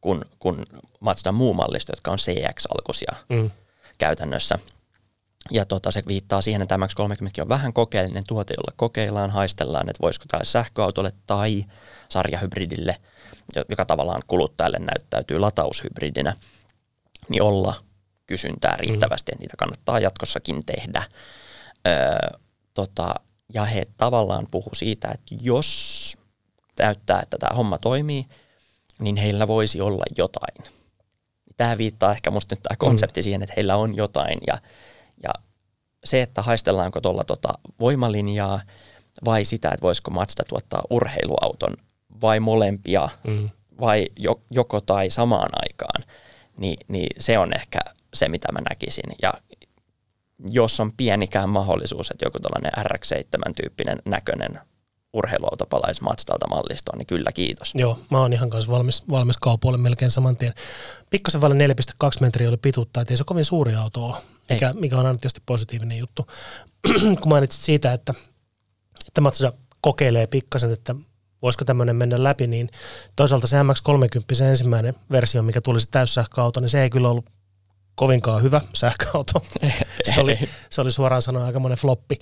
kuin, 0.00 0.24
kuin 0.38 0.66
Mazda 1.00 1.32
muu 1.32 1.54
mallisto, 1.54 1.92
jotka 1.92 2.10
on 2.10 2.18
CX-alkuisia 2.18 3.14
mm. 3.28 3.50
käytännössä. 3.98 4.58
Ja 5.50 5.64
tota, 5.64 5.90
se 5.90 6.02
viittaa 6.08 6.42
siihen, 6.42 6.62
että 6.62 6.76
MX-30 6.76 7.42
on 7.42 7.48
vähän 7.48 7.72
kokeellinen 7.72 8.24
tuote, 8.28 8.54
jolla 8.56 8.72
kokeillaan, 8.76 9.30
haistellaan, 9.30 9.88
että 9.88 10.02
voisiko 10.02 10.24
tämä 10.28 10.44
sähköautolle 10.44 11.12
tai 11.26 11.64
sarjahybridille, 12.08 12.96
joka 13.68 13.84
tavallaan 13.84 14.22
kuluttajalle 14.26 14.78
näyttäytyy 14.78 15.38
lataushybridinä, 15.38 16.36
niin 17.28 17.42
olla 17.42 17.74
kysyntää 18.26 18.76
riittävästi, 18.76 19.32
mm. 19.32 19.34
että 19.34 19.42
niitä 19.42 19.56
kannattaa 19.56 20.00
jatkossakin 20.00 20.66
tehdä. 20.66 21.02
Öö, 21.88 22.38
tota, 22.74 23.14
ja 23.54 23.64
he 23.64 23.86
tavallaan 23.96 24.46
puhu 24.50 24.70
siitä, 24.72 25.08
että 25.08 25.34
jos 25.42 26.16
näyttää, 26.78 27.20
että 27.22 27.38
tämä 27.38 27.56
homma 27.56 27.78
toimii, 27.78 28.26
niin 28.98 29.16
heillä 29.16 29.46
voisi 29.46 29.80
olla 29.80 30.04
jotain. 30.18 30.72
Tämä 31.56 31.78
viittaa 31.78 32.12
ehkä 32.12 32.30
musta 32.30 32.54
nyt 32.54 32.62
tämä 32.62 32.76
konsepti 32.76 33.20
mm. 33.20 33.22
siihen, 33.22 33.42
että 33.42 33.54
heillä 33.56 33.76
on 33.76 33.96
jotain 33.96 34.38
ja, 34.46 34.58
ja 35.22 35.30
se, 36.04 36.22
että 36.22 36.42
haistellaanko 36.42 37.00
tuolla 37.00 37.24
tota 37.24 37.48
voimalinjaa 37.80 38.60
vai 39.24 39.44
sitä, 39.44 39.68
että 39.68 39.82
voisiko 39.82 40.10
Mazda 40.10 40.44
tuottaa 40.48 40.82
urheiluauton 40.90 41.76
vai 42.22 42.40
molempia 42.40 43.08
mm. 43.24 43.50
vai 43.80 44.06
joko 44.50 44.80
tai 44.80 45.10
samaan 45.10 45.50
aikaan, 45.54 46.04
niin, 46.56 46.76
niin 46.88 47.08
se 47.18 47.38
on 47.38 47.52
ehkä 47.52 47.78
se, 48.14 48.28
mitä 48.28 48.52
mä 48.52 48.60
näkisin. 48.70 49.16
Ja 49.22 49.32
jos 50.50 50.80
on 50.80 50.92
pienikään 50.96 51.48
mahdollisuus, 51.48 52.10
että 52.10 52.24
joku 52.24 52.38
tällainen 52.38 52.72
RX-7-tyyppinen 52.86 53.98
näköinen 54.04 54.60
urheiluauto 55.12 55.66
palaisi 55.66 56.02
Mazdalta 56.02 56.48
mallistoon, 56.48 56.98
niin 56.98 57.06
kyllä 57.06 57.32
kiitos. 57.32 57.72
Joo, 57.74 57.98
mä 58.10 58.18
oon 58.18 58.32
ihan 58.32 58.50
kanssa 58.50 58.72
valmis, 58.72 59.02
valmis 59.10 59.36
kaupoille 59.36 59.78
melkein 59.78 60.10
saman 60.10 60.36
tien. 60.36 60.54
Pikkasen 61.10 61.40
vaille 61.40 61.66
4,2 61.66 62.10
metriä 62.20 62.48
oli 62.48 62.56
pituutta, 62.56 63.00
että 63.00 63.12
ei 63.12 63.16
se 63.16 63.24
kovin 63.24 63.44
suuri 63.44 63.74
auto 63.74 64.04
ole, 64.04 64.16
mikä, 64.50 64.72
mikä 64.72 64.98
on 64.98 65.06
aina 65.06 65.18
tietysti 65.18 65.42
positiivinen 65.46 65.98
juttu. 65.98 66.26
Kun 67.20 67.28
mainitsit 67.28 67.62
siitä, 67.62 67.92
että, 67.92 68.14
että 69.08 69.20
Mazda 69.20 69.52
kokeilee 69.80 70.26
pikkasen, 70.26 70.72
että 70.72 70.94
voisiko 71.42 71.64
tämmöinen 71.64 71.96
mennä 71.96 72.22
läpi, 72.22 72.46
niin 72.46 72.70
toisaalta 73.16 73.46
se 73.46 73.56
MX-30 73.56 74.22
se 74.32 74.48
ensimmäinen 74.48 74.94
versio, 75.10 75.42
mikä 75.42 75.60
tuli 75.60 75.80
se 75.80 75.90
täyssähköauto, 75.90 76.60
niin 76.60 76.68
se 76.68 76.82
ei 76.82 76.90
kyllä 76.90 77.08
ollut 77.08 77.26
kovinkaan 77.94 78.42
hyvä 78.42 78.60
sähköauto. 78.74 79.44
se, 80.14 80.20
oli, 80.20 80.38
se 80.70 80.80
oli 80.80 80.92
suoraan 80.92 81.22
sanoen 81.22 81.46
aika 81.46 81.60
monen 81.60 81.78
floppi. 81.78 82.18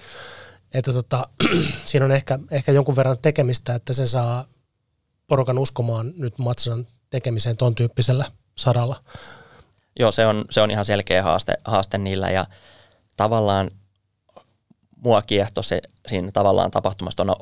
Että 0.75 0.93
tota, 0.93 1.25
siinä 1.85 2.05
on 2.05 2.13
ehkä, 2.13 2.39
ehkä 2.51 2.73
jonkun 2.73 2.97
verran 2.97 3.19
tekemistä, 3.23 3.75
että 3.75 3.93
se 3.93 4.07
saa 4.07 4.45
porukan 5.27 5.59
uskomaan 5.59 6.13
nyt 6.17 6.39
Matsan 6.39 6.87
tekemiseen 7.11 7.57
ton 7.57 7.75
tyyppisellä 7.75 8.25
saralla. 8.59 9.03
Joo, 9.99 10.13
se 10.13 10.27
on, 10.27 10.45
se 10.51 10.61
on 10.61 10.71
ihan 10.71 10.85
selkeä 10.85 11.23
haaste, 11.23 11.55
haaste 11.65 11.99
niillä 11.99 12.31
ja 12.31 12.47
tavallaan 13.17 13.71
mua 14.97 15.23
kiehtoi 15.23 15.65
se 15.65 15.81
siinä 16.07 16.33
tavallaan 16.33 16.71
tapahtumassa 16.71 17.17
tuon 17.17 17.37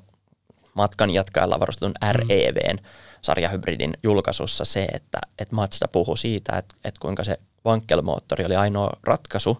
matkan 0.75 1.11
jatkailla 1.11 1.61
varustetun 1.61 1.95
REVn 2.13 2.79
sarjahybridin 3.23 3.95
julkaisussa 4.03 4.65
se, 4.65 4.85
että, 4.93 5.19
että 5.39 5.55
Mazda 5.55 5.89
puhui 5.89 6.19
siitä, 6.19 6.59
että, 6.59 6.75
että 6.85 7.01
kuinka 7.01 7.25
se 7.25 7.39
vankkelmoottori 7.65 8.45
oli 8.45 8.57
ainoa 8.57 8.91
ratkaisu, 9.03 9.59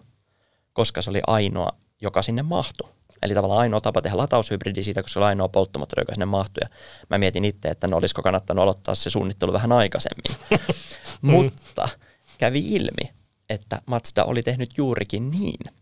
koska 0.73 1.01
se 1.01 1.09
oli 1.09 1.21
ainoa, 1.27 1.71
joka 2.01 2.21
sinne 2.21 2.43
mahtui. 2.43 2.89
Eli 3.21 3.33
tavallaan 3.33 3.61
ainoa 3.61 3.81
tapa 3.81 4.01
tehdä 4.01 4.17
lataushybridi 4.17 4.83
siitä, 4.83 5.01
koska 5.01 5.13
se 5.13 5.19
oli 5.19 5.25
ainoa 5.25 5.47
polttomoottori, 5.47 6.01
joka 6.01 6.13
sinne 6.13 6.25
mahtui. 6.25 6.61
Ja 6.61 6.69
mä 7.09 7.17
mietin 7.17 7.45
itse, 7.45 7.67
että 7.67 7.87
no 7.87 7.97
olisiko 7.97 8.21
kannattanut 8.21 8.63
aloittaa 8.63 8.95
se 8.95 9.09
suunnittelu 9.09 9.53
vähän 9.53 9.71
aikaisemmin. 9.71 10.37
Mutta 11.21 11.89
kävi 12.37 12.59
ilmi, 12.59 13.13
että 13.49 13.81
Mazda 13.85 14.23
oli 14.23 14.43
tehnyt 14.43 14.77
juurikin 14.77 15.31
niin. 15.31 15.73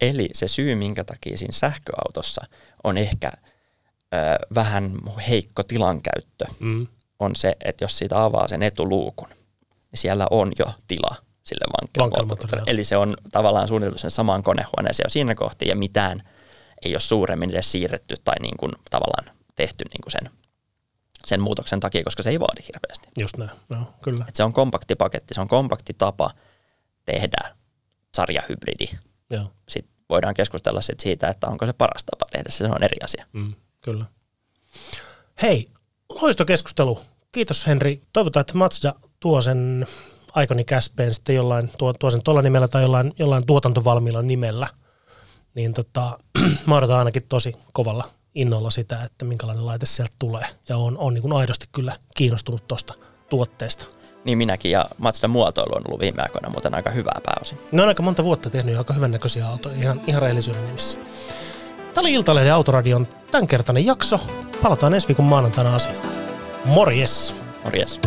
Eli 0.00 0.28
se 0.32 0.48
syy, 0.48 0.74
minkä 0.74 1.04
takia 1.04 1.38
siinä 1.38 1.52
sähköautossa 1.52 2.46
on 2.84 2.98
ehkä 2.98 3.32
ö, 3.34 4.46
vähän 4.54 4.92
heikko 5.28 5.62
tilankäyttö, 5.62 6.44
mm. 6.60 6.86
on 7.18 7.36
se, 7.36 7.56
että 7.64 7.84
jos 7.84 7.98
siitä 7.98 8.24
avaa 8.24 8.48
sen 8.48 8.62
etuluukun, 8.62 9.28
niin 9.68 9.98
siellä 9.98 10.26
on 10.30 10.52
jo 10.58 10.66
tila 10.88 11.25
sille 11.46 11.64
vankkelmoottorille. 11.80 12.62
Eli 12.66 12.84
se 12.84 12.96
on 12.96 13.16
tavallaan 13.32 13.68
suunniteltu 13.68 13.98
sen 13.98 14.10
samaan 14.10 14.42
konehuoneeseen 14.42 15.04
jo 15.04 15.10
siinä 15.10 15.34
kohti 15.34 15.68
ja 15.68 15.76
mitään 15.76 16.22
ei 16.84 16.94
ole 16.94 17.00
suuremmin 17.00 17.50
edes 17.50 17.72
siirretty 17.72 18.14
tai 18.24 18.34
niin 18.40 18.56
kuin 18.56 18.72
tavallaan 18.90 19.36
tehty 19.56 19.84
niin 19.84 20.00
kuin 20.02 20.12
sen, 20.12 20.30
sen 21.24 21.40
muutoksen 21.40 21.80
takia, 21.80 22.04
koska 22.04 22.22
se 22.22 22.30
ei 22.30 22.40
vaadi 22.40 22.62
hirveästi. 22.66 23.08
Just 23.18 23.36
näin, 23.36 23.50
no, 23.68 23.78
kyllä. 24.02 24.24
Et 24.28 24.36
se 24.36 24.44
on 24.44 24.52
kompakti 24.52 24.94
paketti, 24.94 25.34
se 25.34 25.40
on 25.40 25.48
kompakti 25.48 25.94
tapa 25.98 26.30
tehdä 27.04 27.54
sarjahybridi. 28.14 28.88
Joo. 29.30 29.52
Sitten 29.68 29.96
voidaan 30.08 30.34
keskustella 30.34 30.80
sit 30.80 31.00
siitä, 31.00 31.28
että 31.28 31.46
onko 31.46 31.66
se 31.66 31.72
paras 31.72 32.04
tapa 32.04 32.26
tehdä 32.32 32.50
se, 32.50 32.56
se 32.56 32.66
on 32.66 32.82
eri 32.82 32.96
asia. 33.04 33.26
Mm, 33.32 33.54
kyllä. 33.80 34.04
Hei, 35.42 35.68
loistokeskustelu. 36.08 37.00
Kiitos 37.32 37.66
Henri. 37.66 38.02
Toivotaan, 38.12 38.40
että 38.40 38.54
Mazda 38.54 38.94
tuo 39.20 39.40
sen 39.40 39.86
Aikoni 40.36 40.64
käspeen 40.64 41.14
sitten 41.14 41.36
jollain, 41.36 41.70
tuo, 41.78 41.92
tuo 41.92 42.10
sen 42.10 42.22
tuolla 42.22 42.42
nimellä 42.42 42.68
tai 42.68 42.82
jollain, 42.82 43.12
jollain 43.18 43.46
tuotantovalmiilla 43.46 44.22
nimellä. 44.22 44.66
Niin 45.54 45.74
tota, 45.74 46.18
mä 46.66 46.76
odotan 46.76 46.98
ainakin 46.98 47.22
tosi 47.28 47.52
kovalla 47.72 48.04
innolla 48.34 48.70
sitä, 48.70 49.02
että 49.02 49.24
minkälainen 49.24 49.66
laite 49.66 49.86
sieltä 49.86 50.16
tulee. 50.18 50.46
Ja 50.68 50.76
on, 50.76 50.98
on 50.98 51.14
niin 51.14 51.22
kuin 51.22 51.32
aidosti 51.32 51.66
kyllä 51.72 51.92
kiinnostunut 52.16 52.68
tuosta 52.68 52.94
tuotteesta. 53.30 53.86
Niin 54.24 54.38
minäkin, 54.38 54.70
ja 54.70 54.84
Mazda 54.98 55.28
muotoilu 55.28 55.76
on 55.76 55.82
ollut 55.86 56.00
viime 56.00 56.22
aikoina 56.22 56.50
muuten 56.50 56.74
aika 56.74 56.90
hyvää 56.90 57.20
pääosin. 57.24 57.58
Ne 57.72 57.82
on 57.82 57.88
aika 57.88 58.02
monta 58.02 58.24
vuotta 58.24 58.50
tehnyt 58.50 58.72
jo 58.72 58.78
aika 58.78 58.94
hyvän 58.94 59.10
näköisiä 59.10 59.48
autoja, 59.48 59.76
ihan, 59.76 60.00
ihan 60.06 60.22
rehellisyyden 60.22 60.66
nimissä. 60.66 60.98
Tämä 61.94 62.02
oli 62.02 62.12
Iltalehden 62.12 62.54
Autoradion 62.54 63.08
tämänkertainen 63.30 63.86
jakso. 63.86 64.20
Palataan 64.62 64.94
ensi 64.94 65.08
viikon 65.08 65.24
maanantaina 65.24 65.74
asiaan. 65.74 66.06
Morjes! 66.64 67.36
Morjes. 67.64 68.00